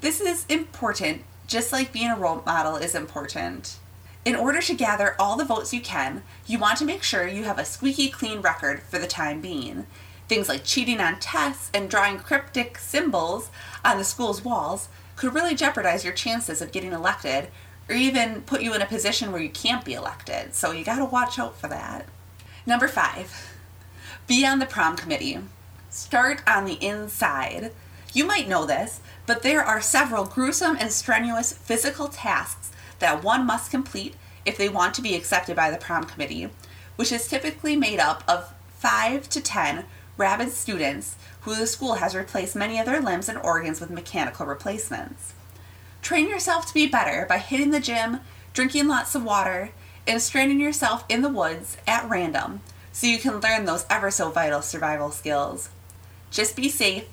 This 0.00 0.20
is 0.20 0.46
important, 0.48 1.22
just 1.48 1.72
like 1.72 1.92
being 1.92 2.10
a 2.10 2.16
role 2.16 2.42
model 2.46 2.76
is 2.76 2.94
important. 2.94 3.78
In 4.24 4.36
order 4.36 4.60
to 4.60 4.74
gather 4.74 5.16
all 5.18 5.36
the 5.36 5.44
votes 5.44 5.74
you 5.74 5.80
can, 5.80 6.22
you 6.46 6.58
want 6.58 6.78
to 6.78 6.84
make 6.84 7.02
sure 7.02 7.26
you 7.26 7.44
have 7.44 7.58
a 7.58 7.64
squeaky 7.64 8.08
clean 8.08 8.40
record 8.40 8.82
for 8.82 8.98
the 8.98 9.06
time 9.06 9.40
being. 9.40 9.86
Things 10.28 10.48
like 10.48 10.64
cheating 10.64 11.00
on 11.00 11.18
tests 11.18 11.70
and 11.72 11.90
drawing 11.90 12.18
cryptic 12.18 12.78
symbols 12.78 13.50
on 13.84 13.98
the 13.98 14.04
school's 14.04 14.44
walls 14.44 14.88
could 15.16 15.34
really 15.34 15.54
jeopardize 15.54 16.04
your 16.04 16.12
chances 16.12 16.60
of 16.60 16.72
getting 16.72 16.92
elected 16.92 17.48
or 17.88 17.94
even 17.94 18.42
put 18.42 18.62
you 18.62 18.74
in 18.74 18.82
a 18.82 18.86
position 18.86 19.32
where 19.32 19.42
you 19.42 19.48
can't 19.48 19.84
be 19.84 19.94
elected. 19.94 20.54
So 20.54 20.72
you 20.72 20.84
got 20.84 20.98
to 20.98 21.04
watch 21.04 21.38
out 21.38 21.58
for 21.58 21.68
that. 21.68 22.06
Number 22.66 22.88
five, 22.88 23.54
be 24.26 24.44
on 24.44 24.58
the 24.58 24.66
prom 24.66 24.96
committee. 24.96 25.38
Start 25.88 26.42
on 26.46 26.64
the 26.64 26.84
inside. 26.84 27.72
You 28.12 28.26
might 28.26 28.48
know 28.48 28.66
this, 28.66 29.00
but 29.24 29.42
there 29.42 29.62
are 29.62 29.80
several 29.80 30.24
gruesome 30.24 30.76
and 30.80 30.92
strenuous 30.92 31.52
physical 31.52 32.08
tasks 32.08 32.72
that 32.98 33.22
one 33.22 33.46
must 33.46 33.70
complete 33.70 34.14
if 34.44 34.56
they 34.56 34.68
want 34.68 34.94
to 34.94 35.02
be 35.02 35.14
accepted 35.14 35.54
by 35.54 35.70
the 35.70 35.76
prom 35.76 36.04
committee, 36.04 36.48
which 36.96 37.12
is 37.12 37.28
typically 37.28 37.76
made 37.76 38.00
up 38.00 38.24
of 38.26 38.52
5 38.78 39.28
to 39.28 39.40
10 39.40 39.84
rabid 40.16 40.50
students 40.50 41.16
who 41.42 41.54
the 41.54 41.66
school 41.66 41.94
has 41.94 42.14
replaced 42.14 42.56
many 42.56 42.80
of 42.80 42.86
their 42.86 43.00
limbs 43.00 43.28
and 43.28 43.38
organs 43.38 43.80
with 43.80 43.90
mechanical 43.90 44.46
replacements. 44.46 45.34
Train 46.06 46.28
yourself 46.28 46.66
to 46.66 46.72
be 46.72 46.86
better 46.86 47.26
by 47.28 47.38
hitting 47.38 47.72
the 47.72 47.80
gym, 47.80 48.20
drinking 48.52 48.86
lots 48.86 49.16
of 49.16 49.24
water, 49.24 49.70
and 50.06 50.22
straining 50.22 50.60
yourself 50.60 51.04
in 51.08 51.20
the 51.20 51.28
woods 51.28 51.78
at 51.84 52.08
random 52.08 52.60
so 52.92 53.08
you 53.08 53.18
can 53.18 53.40
learn 53.40 53.64
those 53.64 53.84
ever 53.90 54.12
so 54.12 54.30
vital 54.30 54.62
survival 54.62 55.10
skills. 55.10 55.68
Just 56.30 56.54
be 56.54 56.68
safe. 56.68 57.06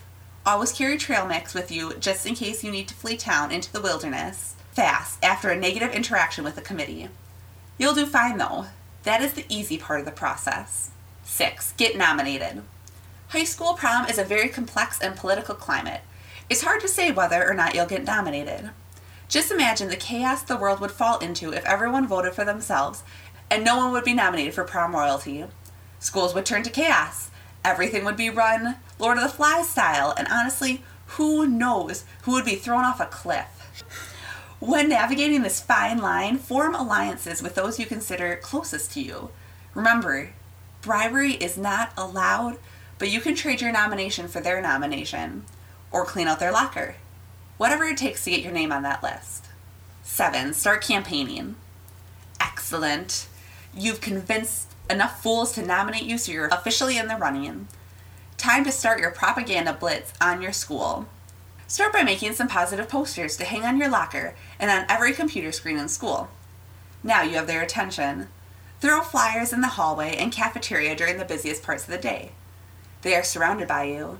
Always 0.45 0.71
carry 0.71 0.95
trail 0.99 1.25
mix 1.25 1.55
with 1.55 1.71
you 1.71 1.95
just 1.95 2.27
in 2.27 2.35
case 2.35 2.63
you 2.63 2.69
need 2.69 2.87
to 2.87 2.93
flee 2.93 3.17
town 3.17 3.51
into 3.51 3.73
the 3.73 3.81
wilderness 3.81 4.53
fast 4.73 5.17
after 5.23 5.49
a 5.49 5.59
negative 5.59 5.91
interaction 5.95 6.43
with 6.43 6.53
the 6.53 6.61
committee. 6.61 7.09
You'll 7.79 7.95
do 7.95 8.05
fine 8.05 8.37
though. 8.37 8.67
That 9.05 9.23
is 9.23 9.33
the 9.33 9.45
easy 9.49 9.79
part 9.79 10.01
of 10.01 10.05
the 10.05 10.11
process. 10.11 10.91
6. 11.23 11.73
Get 11.77 11.97
nominated. 11.97 12.61
High 13.29 13.45
school 13.45 13.73
prom 13.73 14.05
is 14.05 14.19
a 14.19 14.23
very 14.23 14.49
complex 14.49 15.01
and 15.01 15.15
political 15.15 15.55
climate. 15.55 16.01
It's 16.47 16.61
hard 16.61 16.81
to 16.81 16.87
say 16.87 17.11
whether 17.11 17.49
or 17.49 17.55
not 17.55 17.73
you'll 17.73 17.87
get 17.87 18.03
nominated. 18.03 18.69
Just 19.33 19.49
imagine 19.51 19.87
the 19.87 19.95
chaos 19.95 20.43
the 20.43 20.55
world 20.55 20.79
would 20.79 20.91
fall 20.91 21.17
into 21.17 21.51
if 21.51 21.65
everyone 21.65 22.07
voted 22.07 22.35
for 22.35 22.45
themselves 22.45 23.01
and 23.49 23.65
no 23.65 23.77
one 23.77 23.91
would 23.91 24.03
be 24.03 24.13
nominated 24.13 24.53
for 24.53 24.63
prom 24.63 24.93
royalty. 24.93 25.43
Schools 25.97 26.35
would 26.35 26.45
turn 26.45 26.61
to 26.61 26.69
chaos. 26.69 27.31
Everything 27.65 28.05
would 28.05 28.15
be 28.15 28.29
run 28.29 28.75
Lord 28.99 29.17
of 29.17 29.23
the 29.23 29.29
Flies 29.29 29.67
style, 29.67 30.13
and 30.15 30.27
honestly, 30.27 30.83
who 31.17 31.47
knows 31.47 32.05
who 32.21 32.33
would 32.33 32.45
be 32.45 32.53
thrown 32.53 32.83
off 32.83 32.99
a 32.99 33.07
cliff? 33.07 33.73
When 34.59 34.87
navigating 34.87 35.41
this 35.41 35.59
fine 35.59 35.97
line, 35.97 36.37
form 36.37 36.75
alliances 36.75 37.41
with 37.41 37.55
those 37.55 37.79
you 37.79 37.87
consider 37.87 38.35
closest 38.35 38.91
to 38.91 39.01
you. 39.01 39.31
Remember, 39.73 40.29
bribery 40.83 41.31
is 41.31 41.57
not 41.57 41.91
allowed 41.97 42.59
but 42.99 43.09
you 43.09 43.19
can 43.19 43.33
trade 43.33 43.61
your 43.61 43.71
nomination 43.71 44.27
for 44.27 44.41
their 44.41 44.61
nomination 44.61 45.45
or 45.91 46.05
clean 46.05 46.27
out 46.27 46.39
their 46.39 46.51
locker. 46.51 46.97
Whatever 47.63 47.85
it 47.85 47.95
takes 47.95 48.25
to 48.25 48.29
get 48.29 48.41
your 48.41 48.51
name 48.51 48.73
on 48.73 48.83
that 48.83 49.01
list. 49.01 49.45
7. 50.01 50.53
Start 50.53 50.81
campaigning. 50.81 51.55
Excellent. 52.37 53.29
You've 53.73 54.01
convinced 54.01 54.73
enough 54.89 55.23
fools 55.23 55.53
to 55.53 55.65
nominate 55.65 56.03
you 56.03 56.17
so 56.17 56.33
you're 56.33 56.47
officially 56.47 56.97
in 56.97 57.07
the 57.07 57.15
running. 57.15 57.69
Time 58.35 58.65
to 58.65 58.71
start 58.73 58.99
your 58.99 59.11
propaganda 59.11 59.71
blitz 59.71 60.11
on 60.19 60.41
your 60.41 60.51
school. 60.51 61.07
Start 61.65 61.93
by 61.93 62.03
making 62.03 62.33
some 62.33 62.49
positive 62.49 62.89
posters 62.89 63.37
to 63.37 63.45
hang 63.45 63.63
on 63.63 63.77
your 63.77 63.89
locker 63.89 64.35
and 64.59 64.69
on 64.69 64.85
every 64.89 65.13
computer 65.13 65.53
screen 65.53 65.77
in 65.77 65.87
school. 65.87 66.27
Now 67.01 67.21
you 67.21 67.35
have 67.35 67.47
their 67.47 67.61
attention. 67.61 68.27
Throw 68.81 68.99
flyers 69.03 69.53
in 69.53 69.61
the 69.61 69.67
hallway 69.67 70.17
and 70.17 70.33
cafeteria 70.33 70.97
during 70.97 71.17
the 71.17 71.23
busiest 71.23 71.63
parts 71.63 71.85
of 71.85 71.91
the 71.91 71.97
day. 71.97 72.33
They 73.03 73.15
are 73.15 73.23
surrounded 73.23 73.69
by 73.69 73.85
you. 73.85 74.19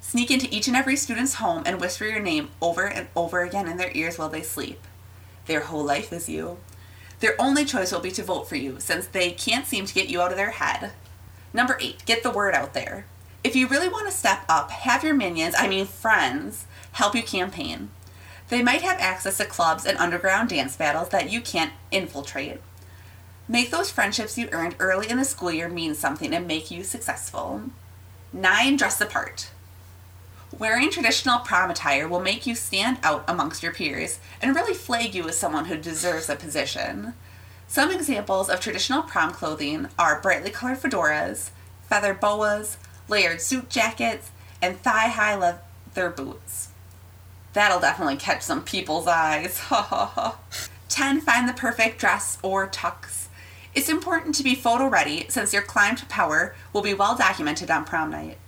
Sneak 0.00 0.30
into 0.30 0.48
each 0.54 0.68
and 0.68 0.76
every 0.76 0.96
student's 0.96 1.34
home 1.34 1.62
and 1.66 1.80
whisper 1.80 2.06
your 2.06 2.20
name 2.20 2.50
over 2.62 2.86
and 2.86 3.08
over 3.16 3.42
again 3.42 3.68
in 3.68 3.76
their 3.76 3.90
ears 3.94 4.18
while 4.18 4.28
they 4.28 4.42
sleep. 4.42 4.80
Their 5.46 5.60
whole 5.60 5.84
life 5.84 6.12
is 6.12 6.28
you. 6.28 6.58
Their 7.20 7.40
only 7.40 7.64
choice 7.64 7.92
will 7.92 8.00
be 8.00 8.10
to 8.12 8.22
vote 8.22 8.48
for 8.48 8.56
you 8.56 8.76
since 8.78 9.06
they 9.06 9.30
can't 9.30 9.66
seem 9.66 9.86
to 9.86 9.94
get 9.94 10.08
you 10.08 10.20
out 10.20 10.30
of 10.30 10.36
their 10.36 10.50
head. 10.50 10.92
Number 11.52 11.78
eight, 11.80 12.04
get 12.04 12.22
the 12.22 12.30
word 12.30 12.54
out 12.54 12.74
there. 12.74 13.06
If 13.42 13.56
you 13.56 13.68
really 13.68 13.88
want 13.88 14.06
to 14.06 14.12
step 14.12 14.44
up, 14.48 14.70
have 14.70 15.04
your 15.04 15.14
minions, 15.14 15.54
I 15.56 15.68
mean 15.68 15.86
friends, 15.86 16.66
help 16.92 17.14
you 17.14 17.22
campaign. 17.22 17.90
They 18.48 18.62
might 18.62 18.82
have 18.82 18.98
access 19.00 19.38
to 19.38 19.44
clubs 19.44 19.86
and 19.86 19.98
underground 19.98 20.50
dance 20.50 20.76
battles 20.76 21.08
that 21.10 21.30
you 21.30 21.40
can't 21.40 21.72
infiltrate. 21.90 22.60
Make 23.48 23.70
those 23.70 23.90
friendships 23.90 24.36
you 24.36 24.48
earned 24.52 24.76
early 24.78 25.08
in 25.08 25.16
the 25.16 25.24
school 25.24 25.52
year 25.52 25.68
mean 25.68 25.94
something 25.94 26.34
and 26.34 26.46
make 26.46 26.70
you 26.70 26.82
successful. 26.82 27.62
9. 28.32 28.76
Dress 28.76 28.98
the 28.98 29.06
part. 29.06 29.50
Wearing 30.58 30.90
traditional 30.90 31.40
prom 31.40 31.70
attire 31.70 32.08
will 32.08 32.20
make 32.20 32.46
you 32.46 32.54
stand 32.54 32.98
out 33.02 33.24
amongst 33.28 33.62
your 33.62 33.72
peers 33.72 34.18
and 34.40 34.54
really 34.54 34.74
flag 34.74 35.14
you 35.14 35.28
as 35.28 35.36
someone 35.36 35.66
who 35.66 35.76
deserves 35.76 36.28
a 36.28 36.36
position. 36.36 37.14
Some 37.68 37.90
examples 37.90 38.48
of 38.48 38.60
traditional 38.60 39.02
prom 39.02 39.32
clothing 39.32 39.88
are 39.98 40.20
brightly 40.20 40.50
colored 40.50 40.78
fedoras, 40.78 41.50
feather 41.88 42.14
boas, 42.14 42.78
layered 43.08 43.40
suit 43.40 43.68
jackets, 43.68 44.30
and 44.62 44.80
thigh 44.80 45.08
high 45.08 45.34
leather 45.34 46.10
boots. 46.10 46.68
That'll 47.52 47.80
definitely 47.80 48.16
catch 48.16 48.42
some 48.42 48.62
people's 48.62 49.06
eyes. 49.06 49.60
10. 50.88 51.20
Find 51.22 51.48
the 51.48 51.52
perfect 51.52 51.98
dress 51.98 52.38
or 52.42 52.68
tux. 52.68 53.26
It's 53.74 53.88
important 53.88 54.34
to 54.36 54.42
be 54.42 54.54
photo 54.54 54.86
ready 54.88 55.26
since 55.28 55.52
your 55.52 55.62
climb 55.62 55.96
to 55.96 56.06
power 56.06 56.54
will 56.72 56.82
be 56.82 56.94
well 56.94 57.16
documented 57.16 57.70
on 57.70 57.84
prom 57.84 58.10
night. 58.10 58.38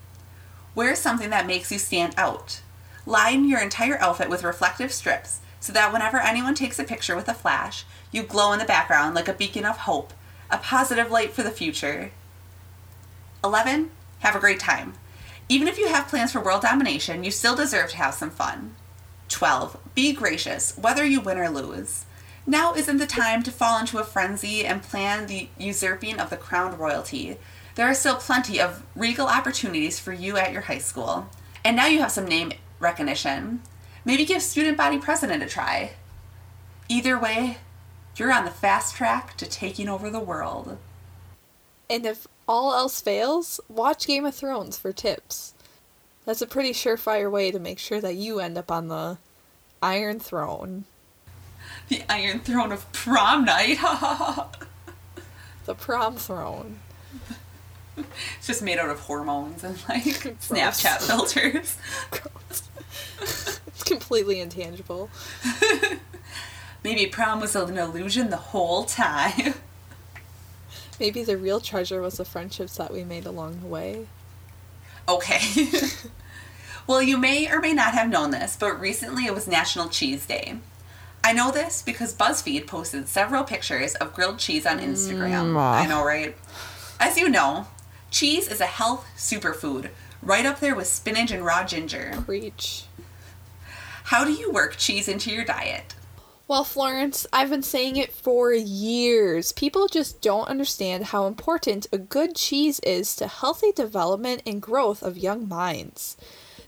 Wear 0.79 0.95
something 0.95 1.31
that 1.31 1.49
makes 1.49 1.73
you 1.73 1.79
stand 1.81 2.15
out. 2.17 2.61
Line 3.05 3.49
your 3.49 3.59
entire 3.59 3.99
outfit 3.99 4.31
with 4.31 4.45
reflective 4.45 4.93
strips 4.93 5.41
so 5.59 5.73
that 5.73 5.93
whenever 5.93 6.19
anyone 6.19 6.55
takes 6.55 6.79
a 6.79 6.85
picture 6.85 7.17
with 7.17 7.29
a 7.29 7.35
flash, 7.35 7.85
you 8.13 8.23
glow 8.23 8.53
in 8.53 8.61
the 8.61 8.65
background 8.65 9.17
like 9.17 9.27
a 9.27 9.33
beacon 9.33 9.65
of 9.65 9.77
hope, 9.79 10.13
a 10.53 10.57
positive 10.57 11.11
light 11.11 11.33
for 11.33 11.43
the 11.43 11.51
future. 11.51 12.13
11. 13.43 13.91
Have 14.21 14.37
a 14.37 14.39
great 14.39 14.61
time. 14.61 14.95
Even 15.49 15.67
if 15.67 15.79
you 15.79 15.89
have 15.89 16.07
plans 16.07 16.31
for 16.31 16.41
world 16.41 16.63
domination, 16.63 17.25
you 17.25 17.33
still 17.33 17.57
deserve 17.57 17.91
to 17.91 17.97
have 17.97 18.15
some 18.15 18.31
fun. 18.31 18.77
12. 19.31 19.77
Be 19.97 20.13
gracious, 20.13 20.79
whether 20.79 21.05
you 21.05 21.21
win 21.21 21.39
or 21.39 21.51
lose. 21.51 22.05
Now 22.47 22.75
isn't 22.75 22.99
the 22.99 23.07
time 23.09 23.43
to 23.43 23.51
fall 23.51 23.81
into 23.81 23.99
a 23.99 24.05
frenzy 24.05 24.65
and 24.65 24.81
plan 24.81 25.27
the 25.27 25.49
usurping 25.59 26.21
of 26.21 26.31
the 26.31 26.37
crowned 26.37 26.79
royalty. 26.79 27.37
There 27.79 27.89
are 27.89 27.95
still 27.95 28.17
plenty 28.17 28.61
of 28.61 28.83
regal 28.97 29.29
opportunities 29.29 30.01
for 30.01 30.13
you 30.13 30.37
at 30.37 30.53
your 30.53 30.63
high 30.63 30.79
school. 30.79 31.31
And 31.65 31.77
now 31.77 31.87
you 31.87 32.01
have 32.01 32.11
some 32.11 32.25
name 32.25 32.51
recognition. 32.81 33.63
Maybe 34.05 34.25
give 34.25 34.43
student 34.43 34.77
body 34.77 34.99
president 34.99 35.45
a 35.45 35.47
try. 35.47 35.93
Either 36.89 37.17
way, 37.17 37.59
you're 38.17 38.33
on 38.33 38.45
the 38.45 38.51
fast 38.51 38.97
track 38.97 39.37
to 39.37 39.47
taking 39.47 39.89
over 39.89 40.11
the 40.11 40.19
world. 40.19 40.77
And 41.89 42.05
if 42.05 42.27
all 42.49 42.75
else 42.75 43.01
fails, 43.01 43.61
watch 43.69 44.09
Game 44.09 44.25
of 44.25 44.35
Thrones 44.35 44.77
for 44.77 44.93
tips. 44.93 45.55
That's 46.25 46.43
a 46.43 46.49
pretty 46.49 46.73
surefire 46.73 47.31
way 47.31 47.53
to 47.53 47.61
make 47.61 47.79
sure 47.79 48.01
that 48.01 48.17
you 48.17 48.41
end 48.41 48.59
up 48.59 48.73
on 48.73 48.89
the 48.89 49.19
Iron 49.81 50.19
Throne. 50.19 50.85
The 51.87 52.03
Iron 52.09 52.41
Throne 52.41 52.73
of 52.73 52.91
prom 52.91 53.45
night. 53.45 53.79
the 55.65 55.77
prom 55.77 56.17
throne. 56.17 56.81
It's 58.39 58.47
just 58.47 58.63
made 58.63 58.79
out 58.79 58.91
of 58.91 59.01
hormones 59.01 59.65
and 59.65 59.77
like 59.89 60.05
Snapchat 60.05 61.03
filters. 61.07 61.77
it's 63.21 63.85
completely 63.85 64.41
intangible. 64.41 65.11
Maybe 66.85 67.07
prom 67.07 67.41
was 67.41 67.57
an 67.57 67.77
illusion 67.77 68.31
the 68.31 68.37
whole 68.37 68.85
time. 68.85 69.55
Maybe 71.01 71.23
the 71.23 71.37
real 71.37 71.61
treasure 71.61 72.01
was 72.01 72.17
the 72.17 72.25
friendships 72.25 72.77
that 72.77 72.93
we 72.93 73.05
made 73.05 73.27
along 73.27 73.61
the 73.61 73.67
way. 73.67 74.07
Okay. 75.09 75.69
well, 76.87 77.03
you 77.03 77.17
may 77.17 77.51
or 77.51 77.61
may 77.61 77.73
not 77.73 77.95
have 77.95 78.09
known 78.09 78.31
this, 78.31 78.57
but 78.57 78.81
recently 78.81 79.27
it 79.27 79.35
was 79.35 79.47
National 79.47 79.89
Cheese 79.89 80.27
Day. 80.27 80.59
I 81.25 81.33
know 81.33 81.51
this 81.51 81.83
because 81.83 82.15
BuzzFeed 82.15 82.67
posted 82.67 83.09
several 83.09 83.45
pictures 83.45 83.95
of 83.97 84.15
grilled 84.15 84.39
cheese 84.39 84.67
on 84.67 84.79
Instagram. 84.79 85.53
Mm. 85.53 85.59
I 85.59 85.87
know, 85.87 86.05
right? 86.05 86.37
As 87.01 87.17
you 87.17 87.29
know, 87.29 87.67
Cheese 88.11 88.49
is 88.49 88.61
a 88.61 88.67
health 88.67 89.07
superfood, 89.17 89.91
right 90.23 90.47
up 90.47 90.61
there 90.61 90.75
with 90.75 90.87
spinach 90.87 91.31
and 91.31 91.45
raw 91.45 91.65
ginger. 91.65 92.13
Preach. 92.25 92.85
How 94.05 94.25
do 94.25 94.33
you 94.33 94.51
work 94.51 94.77
cheese 94.79 95.09
into 95.09 95.31
your 95.31 95.45
diet? 95.45 95.95
Well, 96.49 96.65
Florence, 96.65 97.27
I've 97.31 97.51
been 97.51 97.63
saying 97.63 97.97
it 97.97 98.11
for 98.11 98.55
years. 98.55 99.53
People 99.53 99.87
just 99.87 100.23
don't 100.23 100.49
understand 100.49 101.05
how 101.05 101.27
important 101.27 101.87
a 101.93 101.99
good 101.99 102.35
cheese 102.35 102.81
is 102.81 103.15
to 103.17 103.27
healthy 103.27 103.71
development 103.71 104.41
and 104.47 104.63
growth 104.63 105.03
of 105.03 105.19
young 105.19 105.47
minds. 105.47 106.17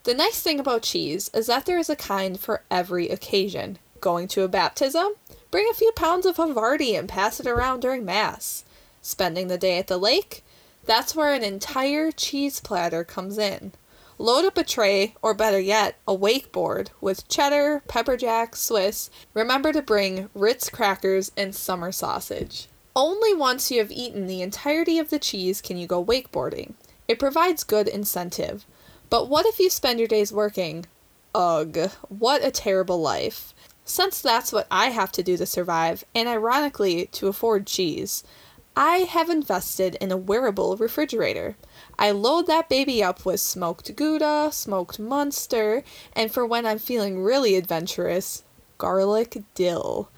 The 0.05 0.13
nice 0.13 0.43
thing 0.43 0.61
about 0.61 0.83
cheese 0.83 1.31
is 1.33 1.47
that 1.47 1.65
there 1.65 1.79
is 1.79 1.89
a 1.89 1.97
kind 1.97 2.39
for 2.39 2.63
every 2.71 3.09
occasion. 3.09 3.79
Going 4.03 4.29
to 4.29 4.43
a 4.43 4.49
baptism? 4.49 5.15
Bring 5.51 5.67
a 5.71 5.75
few 5.75 5.93
pounds 5.93 6.27
of 6.27 6.37
Havarti 6.37 6.99
and 6.99 7.09
pass 7.09 7.41
it 7.41 7.47
around 7.47 7.81
during 7.81 8.05
Mass. 8.05 8.65
Spending 9.01 9.49
the 9.49 9.57
day 9.57 9.79
at 9.79 9.87
the 9.87 9.97
lake? 9.97 10.45
That's 10.85 11.15
where 11.15 11.33
an 11.35 11.45
entire 11.45 12.11
cheese 12.11 12.61
platter 12.61 13.05
comes 13.05 13.39
in. 13.39 13.73
Load 14.19 14.45
up 14.45 14.59
a 14.59 14.65
tray, 14.65 15.15
or 15.23 15.33
better 15.33 15.59
yet, 15.59 15.97
a 16.07 16.15
wakeboard, 16.15 16.89
with 17.01 17.27
cheddar, 17.29 17.83
pepper 17.89 18.17
jack, 18.19 18.55
Swiss. 18.55 19.09
Remember 19.33 19.73
to 19.73 19.81
bring 19.81 20.29
Ritz 20.35 20.69
crackers 20.69 21.33
and 21.37 21.55
summer 21.55 21.91
sausage. 21.91 22.69
Only 22.95 23.33
once 23.33 23.71
you 23.71 23.79
have 23.79 23.91
eaten 23.91 24.27
the 24.27 24.43
entirety 24.43 24.99
of 24.99 25.11
the 25.11 25.19
cheese 25.19 25.63
can 25.63 25.79
you 25.79 25.87
go 25.87 26.05
wakeboarding. 26.05 26.75
It 27.09 27.19
provides 27.19 27.65
good 27.65 27.89
incentive. 27.89 28.67
But 29.09 29.29
what 29.29 29.47
if 29.47 29.59
you 29.59 29.71
spend 29.71 29.99
your 29.99 30.09
days 30.09 30.33
working? 30.33 30.87
Ugh, 31.35 31.91
what 32.09 32.45
a 32.45 32.51
terrible 32.51 33.01
life. 33.01 33.55
Since 33.85 34.21
that's 34.21 34.53
what 34.53 34.67
I 34.71 34.91
have 34.91 35.13
to 35.13 35.23
do 35.23 35.37
to 35.37 35.47
survive, 35.47 36.05
and 36.15 36.29
ironically, 36.29 37.07
to 37.07 37.29
afford 37.29 37.67
cheese, 37.67 38.23
I 38.77 38.99
have 38.99 39.29
invested 39.29 39.97
in 39.97 40.13
a 40.13 40.17
wearable 40.17 40.77
refrigerator. 40.77 41.57
I 41.99 42.13
load 42.13 42.47
that 42.47 42.69
baby 42.69 43.03
up 43.03 43.25
with 43.25 43.41
smoked 43.41 43.95
Gouda, 43.97 44.51
smoked 44.53 44.99
Munster, 44.99 45.83
and 46.15 46.33
for 46.33 46.47
when 46.47 46.65
I'm 46.65 46.79
feeling 46.79 47.23
really 47.23 47.57
adventurous, 47.57 48.45
garlic 48.79 49.43
dill. 49.55 50.09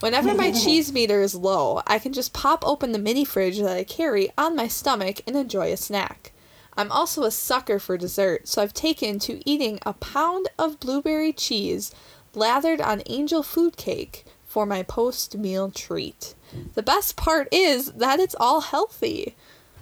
Whenever 0.00 0.34
my 0.34 0.50
cheese 0.64 0.92
meter 0.92 1.22
is 1.22 1.34
low, 1.34 1.82
I 1.86 1.98
can 1.98 2.12
just 2.12 2.32
pop 2.32 2.66
open 2.66 2.92
the 2.92 2.98
mini 2.98 3.24
fridge 3.24 3.58
that 3.58 3.76
I 3.76 3.84
carry 3.84 4.30
on 4.36 4.56
my 4.56 4.66
stomach 4.66 5.20
and 5.26 5.36
enjoy 5.36 5.72
a 5.72 5.76
snack. 5.76 6.32
I'm 6.76 6.90
also 6.90 7.24
a 7.24 7.30
sucker 7.30 7.78
for 7.78 7.96
dessert, 7.96 8.48
so 8.48 8.62
I've 8.62 8.74
taken 8.74 9.18
to 9.20 9.40
eating 9.48 9.78
a 9.84 9.92
pound 9.92 10.48
of 10.58 10.80
blueberry 10.80 11.32
cheese 11.32 11.92
lathered 12.34 12.80
on 12.80 13.02
angel 13.06 13.42
food 13.42 13.76
cake 13.76 14.24
for 14.46 14.66
my 14.66 14.82
post 14.82 15.36
meal 15.36 15.70
treat. 15.70 16.34
The 16.74 16.82
best 16.82 17.16
part 17.16 17.48
is 17.52 17.92
that 17.92 18.20
it's 18.20 18.34
all 18.38 18.60
healthy. 18.60 19.36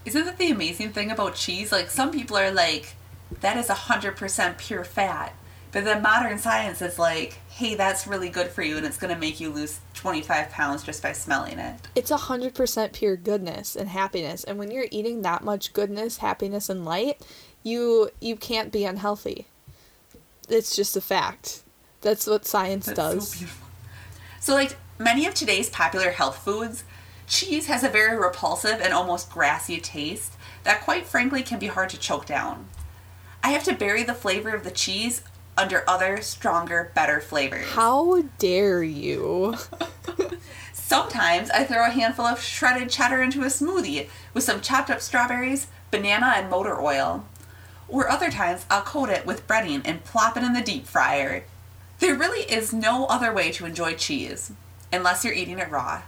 Isn't 0.05 0.25
that 0.25 0.39
the 0.39 0.51
amazing 0.51 0.93
thing 0.93 1.11
about 1.11 1.35
cheese? 1.35 1.73
Like, 1.73 1.91
some 1.91 2.11
people 2.11 2.37
are 2.37 2.51
like, 2.51 2.95
that 3.41 3.57
is 3.57 3.69
100% 3.69 4.59
pure 4.59 4.85
fat. 4.85 5.35
But 5.71 5.85
then 5.85 6.01
modern 6.01 6.39
science 6.39 6.81
is 6.81 6.99
like, 6.99 7.35
hey, 7.51 7.75
that's 7.75 8.07
really 8.07 8.31
good 8.31 8.49
for 8.49 8.63
you 8.63 8.79
and 8.79 8.87
it's 8.87 8.97
going 8.97 9.13
to 9.13 9.21
make 9.21 9.39
you 9.39 9.51
lose 9.51 9.81
25 9.95 10.51
pounds 10.51 10.83
just 10.83 11.03
by 11.03 11.13
smelling 11.13 11.59
it. 11.59 11.77
It's 11.95 12.11
100% 12.11 12.93
pure 12.95 13.17
goodness 13.17 13.77
and 13.77 13.91
happiness. 13.91 14.45
And 14.45 14.59
when 14.59 14.71
you're 14.71 14.87
eating 14.91 15.23
that 15.23 15.45
much 15.45 15.75
goodness, 15.75 16.19
happiness, 16.19 16.71
and 16.71 16.87
light, 16.87 17.21
you 17.63 18.11
you 18.21 18.37
can't 18.37 18.73
be 18.73 18.85
unhealthy. 18.85 19.47
It's 20.49 20.75
just 20.75 20.97
a 20.97 21.01
fact. 21.03 21.63
That's 22.01 22.27
what 22.27 22.47
science 22.47 22.87
that's 22.87 22.97
does. 22.97 23.31
So 23.35 23.47
so, 24.41 24.55
like 24.55 24.77
many 24.99 25.27
of 25.27 25.35
today's 25.35 25.71
popular 25.71 26.11
health 26.11 26.39
foods, 26.39 26.85
cheese 27.27 27.67
has 27.67 27.85
a 27.85 27.89
very 27.89 28.17
repulsive 28.17 28.81
and 28.81 28.93
almost 28.93 29.31
grassy 29.31 29.81
taste 29.81 30.35
that, 30.65 30.81
quite 30.81 31.07
frankly, 31.07 31.43
can 31.43 31.59
be 31.59 31.69
hard 31.69 31.91
to 31.91 31.99
choke 31.99 32.27
down. 32.27 32.69
I 33.43 33.51
have 33.51 33.65
to 33.65 33.75
bury 33.75 34.03
the 34.03 34.15
flavor 34.15 34.51
of 34.51 34.65
the 34.65 34.71
cheese 34.71 35.23
under 35.57 35.85
other, 35.89 36.21
stronger, 36.21 36.91
better 36.95 37.21
flavors. 37.21 37.67
How 37.69 38.23
dare 38.39 38.83
you? 38.83 39.57
Sometimes 40.73 41.51
I 41.51 41.65
throw 41.65 41.85
a 41.85 41.91
handful 41.91 42.25
of 42.25 42.41
shredded 42.41 42.91
cheddar 42.91 43.23
into 43.23 43.43
a 43.43 43.47
smoothie 43.47 44.09
with 44.35 44.45
some 44.45 44.61
chopped 44.61 44.91
up 44.91 45.01
strawberries, 45.01 45.69
banana, 45.91 46.33
and 46.37 46.51
motor 46.51 46.81
oil. 46.81 47.25
Or 47.89 48.09
other 48.09 48.31
times 48.31 48.67
I'll 48.71 48.83
coat 48.83 49.11
it 49.11 49.27
with 49.27 49.47
breading 49.47 49.83
and 49.85 50.05
plop 50.05 50.37
it 50.37 50.43
in 50.43 50.55
the 50.55 50.61
deep 50.61 50.87
fryer. 50.87 51.45
There 51.99 52.15
really 52.15 52.51
is 52.51 52.73
no 52.73 53.07
other 53.07 53.33
way 53.33 53.51
to 53.53 53.67
enjoy 53.67 53.95
cheese 53.95 54.53
unless 54.93 55.25
you're 55.25 55.35
eating 55.35 55.59
it 55.59 55.71
raw. 55.71 56.03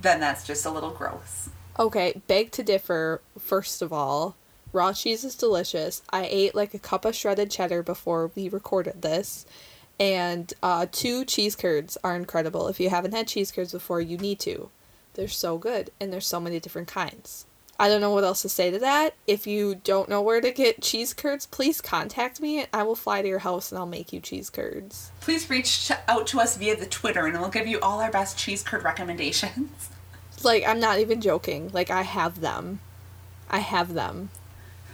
Then 0.00 0.20
that's 0.20 0.46
just 0.46 0.66
a 0.66 0.70
little 0.70 0.90
gross. 0.90 1.48
Okay, 1.78 2.22
beg 2.26 2.52
to 2.52 2.62
differ, 2.62 3.20
first 3.38 3.82
of 3.82 3.92
all. 3.92 4.36
Raw 4.72 4.92
cheese 4.92 5.24
is 5.24 5.34
delicious. 5.34 6.02
I 6.10 6.26
ate 6.28 6.54
like 6.54 6.74
a 6.74 6.78
cup 6.78 7.04
of 7.04 7.14
shredded 7.14 7.50
cheddar 7.50 7.82
before 7.82 8.30
we 8.34 8.48
recorded 8.48 9.02
this. 9.02 9.46
And 9.98 10.52
uh, 10.62 10.86
two 10.90 11.24
cheese 11.24 11.54
curds 11.54 11.96
are 12.02 12.16
incredible. 12.16 12.66
If 12.66 12.80
you 12.80 12.90
haven't 12.90 13.14
had 13.14 13.28
cheese 13.28 13.52
curds 13.52 13.72
before, 13.72 14.00
you 14.00 14.18
need 14.18 14.40
to. 14.40 14.70
They're 15.14 15.28
so 15.28 15.58
good, 15.58 15.90
and 16.00 16.12
there's 16.12 16.26
so 16.26 16.40
many 16.40 16.58
different 16.58 16.88
kinds. 16.88 17.46
I 17.78 17.88
don't 17.88 18.00
know 18.00 18.10
what 18.10 18.24
else 18.24 18.42
to 18.42 18.48
say 18.48 18.70
to 18.70 18.78
that. 18.78 19.14
If 19.26 19.46
you 19.46 19.74
don't 19.74 20.08
know 20.08 20.22
where 20.22 20.40
to 20.40 20.52
get 20.52 20.80
cheese 20.80 21.12
curds, 21.12 21.46
please 21.46 21.80
contact 21.80 22.40
me. 22.40 22.66
I 22.72 22.84
will 22.84 22.94
fly 22.94 23.22
to 23.22 23.28
your 23.28 23.40
house 23.40 23.72
and 23.72 23.78
I'll 23.78 23.86
make 23.86 24.12
you 24.12 24.20
cheese 24.20 24.48
curds. 24.48 25.10
Please 25.20 25.50
reach 25.50 25.90
out 26.06 26.26
to 26.28 26.40
us 26.40 26.56
via 26.56 26.76
the 26.76 26.86
Twitter 26.86 27.26
and 27.26 27.38
we'll 27.38 27.50
give 27.50 27.66
you 27.66 27.80
all 27.80 28.00
our 28.00 28.12
best 28.12 28.38
cheese 28.38 28.62
curd 28.62 28.84
recommendations. 28.84 29.90
Like, 30.42 30.66
I'm 30.66 30.80
not 30.80 30.98
even 30.98 31.22
joking. 31.22 31.70
Like, 31.72 31.90
I 31.90 32.02
have 32.02 32.40
them. 32.42 32.80
I 33.48 33.60
have 33.60 33.94
them 33.94 34.28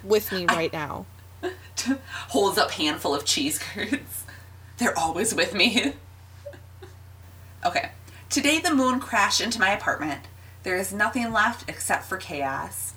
with 0.03 0.31
me 0.31 0.45
right 0.45 0.73
I, 0.73 0.77
now. 0.77 1.05
Holds 2.29 2.57
up 2.57 2.71
handful 2.71 3.13
of 3.13 3.25
cheese 3.25 3.59
curds. 3.59 4.23
They're 4.77 4.97
always 4.97 5.33
with 5.35 5.53
me. 5.53 5.93
okay. 7.65 7.91
Today 8.29 8.59
the 8.59 8.73
moon 8.73 8.99
crashed 8.99 9.41
into 9.41 9.59
my 9.59 9.71
apartment. 9.71 10.21
There 10.63 10.77
is 10.77 10.93
nothing 10.93 11.31
left 11.31 11.67
except 11.69 12.05
for 12.05 12.17
chaos. 12.17 12.93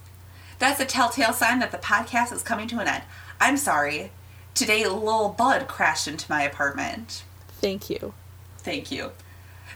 That's 0.59 0.81
a 0.81 0.85
telltale 0.85 1.33
sign 1.33 1.59
that 1.61 1.73
the 1.73 1.79
podcast 1.79 2.33
is 2.33 2.43
coming 2.43 2.69
to 2.69 2.79
an 2.79 2.89
end. 2.89 3.05
I'm 3.41 3.57
sorry. 3.57 4.11
Today 4.55 4.87
Lil 4.87 5.31
Bud 5.31 5.67
crashed 5.67 6.07
into 6.07 6.31
my 6.31 6.43
apartment. 6.43 7.25
Thank 7.61 7.89
you. 7.91 8.15
Thank 8.59 8.91
you. 8.91 9.13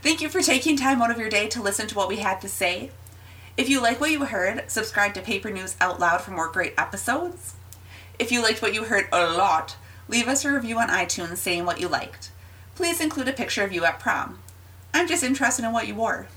Thank 0.02 0.20
you 0.20 0.28
for 0.28 0.40
taking 0.40 0.76
time 0.76 1.02
out 1.02 1.10
of 1.10 1.18
your 1.18 1.28
day 1.28 1.48
to 1.48 1.62
listen 1.62 1.88
to 1.88 1.94
what 1.94 2.08
we 2.08 2.16
had 2.16 2.40
to 2.42 2.48
say. 2.48 2.90
If 3.56 3.68
you 3.68 3.82
like 3.82 4.00
what 4.00 4.12
you 4.12 4.24
heard, 4.24 4.70
subscribe 4.70 5.14
to 5.14 5.20
Paper 5.20 5.50
News 5.50 5.74
Out 5.80 5.98
Loud 5.98 6.20
for 6.20 6.30
more 6.30 6.48
great 6.48 6.74
episodes. 6.78 7.54
If 8.18 8.30
you 8.30 8.42
liked 8.42 8.62
what 8.62 8.74
you 8.74 8.84
heard 8.84 9.08
a 9.10 9.32
lot, 9.32 9.76
leave 10.08 10.28
us 10.28 10.44
a 10.44 10.52
review 10.52 10.78
on 10.78 10.88
iTunes 10.88 11.38
saying 11.38 11.64
what 11.64 11.80
you 11.80 11.88
liked. 11.88 12.30
Please 12.76 13.00
include 13.00 13.26
a 13.26 13.32
picture 13.32 13.64
of 13.64 13.72
you 13.72 13.84
at 13.84 13.98
prom. 13.98 14.38
I'm 14.94 15.08
just 15.08 15.24
interested 15.24 15.64
in 15.64 15.72
what 15.72 15.88
you 15.88 15.96
wore. 15.96 16.28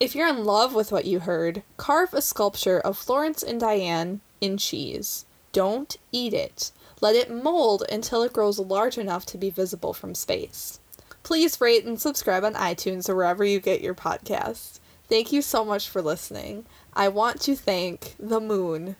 If 0.00 0.14
you're 0.14 0.28
in 0.28 0.44
love 0.44 0.74
with 0.74 0.92
what 0.92 1.06
you 1.06 1.18
heard, 1.18 1.64
carve 1.76 2.14
a 2.14 2.22
sculpture 2.22 2.78
of 2.78 2.96
Florence 2.96 3.42
and 3.42 3.58
Diane 3.58 4.20
in 4.40 4.56
cheese. 4.56 5.26
Don't 5.52 5.96
eat 6.12 6.32
it. 6.32 6.70
Let 7.00 7.16
it 7.16 7.32
mold 7.32 7.82
until 7.90 8.22
it 8.22 8.32
grows 8.32 8.60
large 8.60 8.96
enough 8.96 9.26
to 9.26 9.38
be 9.38 9.50
visible 9.50 9.92
from 9.92 10.14
space. 10.14 10.78
Please 11.24 11.60
rate 11.60 11.84
and 11.84 12.00
subscribe 12.00 12.44
on 12.44 12.54
iTunes 12.54 13.08
or 13.08 13.16
wherever 13.16 13.44
you 13.44 13.58
get 13.58 13.80
your 13.80 13.94
podcasts. 13.94 14.78
Thank 15.08 15.32
you 15.32 15.42
so 15.42 15.64
much 15.64 15.88
for 15.88 16.00
listening. 16.00 16.64
I 16.94 17.08
want 17.08 17.40
to 17.42 17.56
thank 17.56 18.14
the 18.20 18.40
moon, 18.40 18.94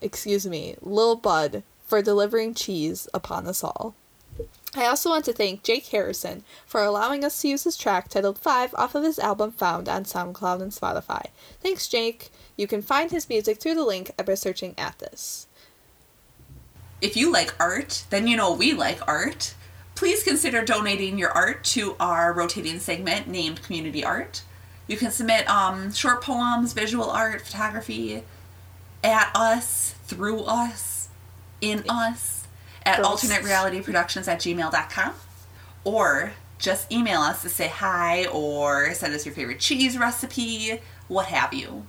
excuse 0.00 0.46
me, 0.46 0.76
Lil 0.80 1.16
Bud, 1.16 1.64
for 1.84 2.00
delivering 2.00 2.54
cheese 2.54 3.08
upon 3.12 3.48
us 3.48 3.64
all. 3.64 3.96
I 4.76 4.86
also 4.86 5.10
want 5.10 5.24
to 5.26 5.32
thank 5.32 5.62
Jake 5.62 5.86
Harrison 5.86 6.42
for 6.66 6.82
allowing 6.82 7.24
us 7.24 7.40
to 7.40 7.48
use 7.48 7.62
his 7.62 7.76
track 7.76 8.08
titled 8.08 8.38
5 8.38 8.74
off 8.74 8.94
of 8.96 9.04
his 9.04 9.20
album 9.20 9.52
found 9.52 9.88
on 9.88 10.04
SoundCloud 10.04 10.60
and 10.60 10.72
Spotify. 10.72 11.26
Thanks, 11.60 11.86
Jake. 11.86 12.30
You 12.56 12.66
can 12.66 12.82
find 12.82 13.10
his 13.10 13.28
music 13.28 13.60
through 13.60 13.76
the 13.76 13.84
link 13.84 14.10
by 14.16 14.34
searching 14.34 14.74
at 14.76 14.98
this. 14.98 15.46
If 17.00 17.16
you 17.16 17.30
like 17.32 17.54
art, 17.60 18.04
then 18.10 18.26
you 18.26 18.36
know 18.36 18.52
we 18.52 18.72
like 18.72 19.06
art. 19.06 19.54
Please 19.94 20.24
consider 20.24 20.64
donating 20.64 21.18
your 21.18 21.30
art 21.30 21.62
to 21.64 21.94
our 22.00 22.32
rotating 22.32 22.80
segment 22.80 23.28
named 23.28 23.62
Community 23.62 24.04
Art. 24.04 24.42
You 24.88 24.96
can 24.96 25.12
submit 25.12 25.48
um, 25.48 25.92
short 25.92 26.22
poems, 26.22 26.72
visual 26.72 27.10
art, 27.10 27.42
photography 27.42 28.24
at 29.04 29.30
us, 29.34 29.94
through 30.04 30.40
us, 30.40 31.08
in 31.60 31.84
us, 31.88 32.33
at 32.86 33.02
alternaterealityproductions 33.02 34.28
at 34.28 34.40
gmail.com. 34.40 35.14
Or 35.84 36.32
just 36.58 36.90
email 36.90 37.20
us 37.20 37.42
to 37.42 37.48
say 37.48 37.68
hi 37.68 38.26
or 38.26 38.94
send 38.94 39.14
us 39.14 39.26
your 39.26 39.34
favorite 39.34 39.60
cheese 39.60 39.98
recipe, 39.98 40.80
what 41.08 41.26
have 41.26 41.52
you. 41.52 41.86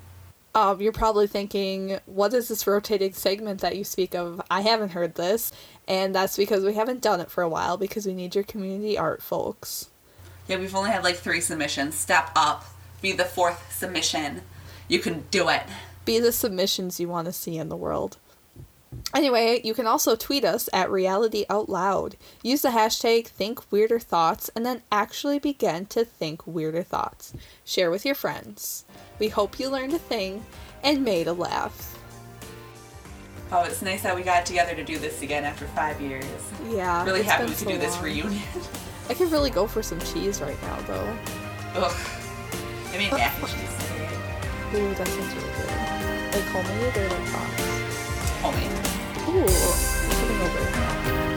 Um, 0.53 0.81
you're 0.81 0.93
probably 0.93 1.27
thinking, 1.27 1.99
what 2.05 2.33
is 2.33 2.47
this 2.47 2.65
rotating 2.65 3.11
segment 3.11 3.59
that 3.59 3.75
you 3.75 3.83
speak 3.83 4.15
of? 4.15 4.41
I 4.49 4.61
haven't 4.61 4.89
heard 4.89 5.15
this. 5.15 5.51
And 5.85 6.15
that's 6.15 6.37
because 6.37 6.63
we 6.63 6.73
haven't 6.73 7.01
done 7.01 7.19
it 7.19 7.29
for 7.29 7.41
a 7.41 7.49
while 7.49 7.75
because 7.77 8.05
we 8.05 8.13
need 8.13 8.35
your 8.35 8.45
community 8.45 8.97
art 8.97 9.21
folks. 9.21 9.89
Yeah, 10.47 10.57
we've 10.57 10.75
only 10.75 10.91
had 10.91 11.03
like 11.03 11.15
three 11.15 11.41
submissions. 11.41 11.95
Step 11.95 12.29
up, 12.35 12.65
be 13.01 13.11
the 13.11 13.25
fourth 13.25 13.73
submission. 13.73 14.43
You 14.87 14.99
can 14.99 15.25
do 15.29 15.49
it. 15.49 15.63
Be 16.05 16.19
the 16.19 16.31
submissions 16.31 16.99
you 16.99 17.09
want 17.09 17.25
to 17.25 17.33
see 17.33 17.57
in 17.57 17.67
the 17.67 17.75
world. 17.75 18.17
Anyway, 19.13 19.61
you 19.63 19.73
can 19.73 19.87
also 19.87 20.15
tweet 20.15 20.43
us 20.43 20.67
at 20.73 20.91
Reality 20.91 21.45
Out 21.49 21.69
Loud. 21.69 22.17
Use 22.43 22.61
the 22.61 22.69
hashtag 22.69 23.27
Think 23.27 23.71
Weirder 23.71 23.99
Thoughts 23.99 24.49
and 24.55 24.65
then 24.65 24.81
actually 24.91 25.39
begin 25.39 25.85
to 25.87 26.03
think 26.03 26.45
weirder 26.45 26.83
thoughts. 26.83 27.33
Share 27.63 27.89
with 27.89 28.05
your 28.05 28.15
friends. 28.15 28.83
We 29.19 29.29
hope 29.29 29.57
you 29.59 29.69
learned 29.69 29.93
a 29.93 29.99
thing 29.99 30.45
and 30.83 31.05
made 31.05 31.27
a 31.27 31.33
laugh. 31.33 31.97
Oh, 33.51 33.63
it's 33.63 33.81
nice 33.81 34.01
that 34.03 34.15
we 34.15 34.23
got 34.23 34.45
together 34.45 34.75
to 34.75 34.83
do 34.83 34.97
this 34.97 35.21
again 35.21 35.45
after 35.45 35.65
five 35.67 36.01
years. 36.01 36.25
Yeah. 36.67 37.05
Really 37.05 37.23
happy 37.23 37.43
we 37.43 37.49
could 37.49 37.57
so 37.59 37.69
do 37.69 37.77
this 37.77 37.95
long. 37.95 38.03
reunion. 38.03 38.41
I 39.07 39.13
could 39.13 39.31
really 39.31 39.51
go 39.51 39.67
for 39.67 39.83
some 39.83 39.99
cheese 39.99 40.41
right 40.41 40.59
now, 40.63 40.81
though. 40.81 41.17
Ugh. 41.75 41.95
I 42.91 42.97
mean, 42.97 43.11
mac 43.11 43.37
and 43.39 43.47
cheese. 43.47 43.75
Ooh, 44.73 44.93
that 44.95 45.07
sounds 45.07 45.35
really 45.35 45.49
good. 45.55 45.69
Like 46.33 46.43
homemade 46.51 46.97
or 46.97 47.09
like 47.09 47.31
box? 47.31 47.61
Homemade. 48.41 48.94
Ooh, 49.27 49.31
I'm 49.31 50.11
coming 50.11 50.41
over. 50.41 51.34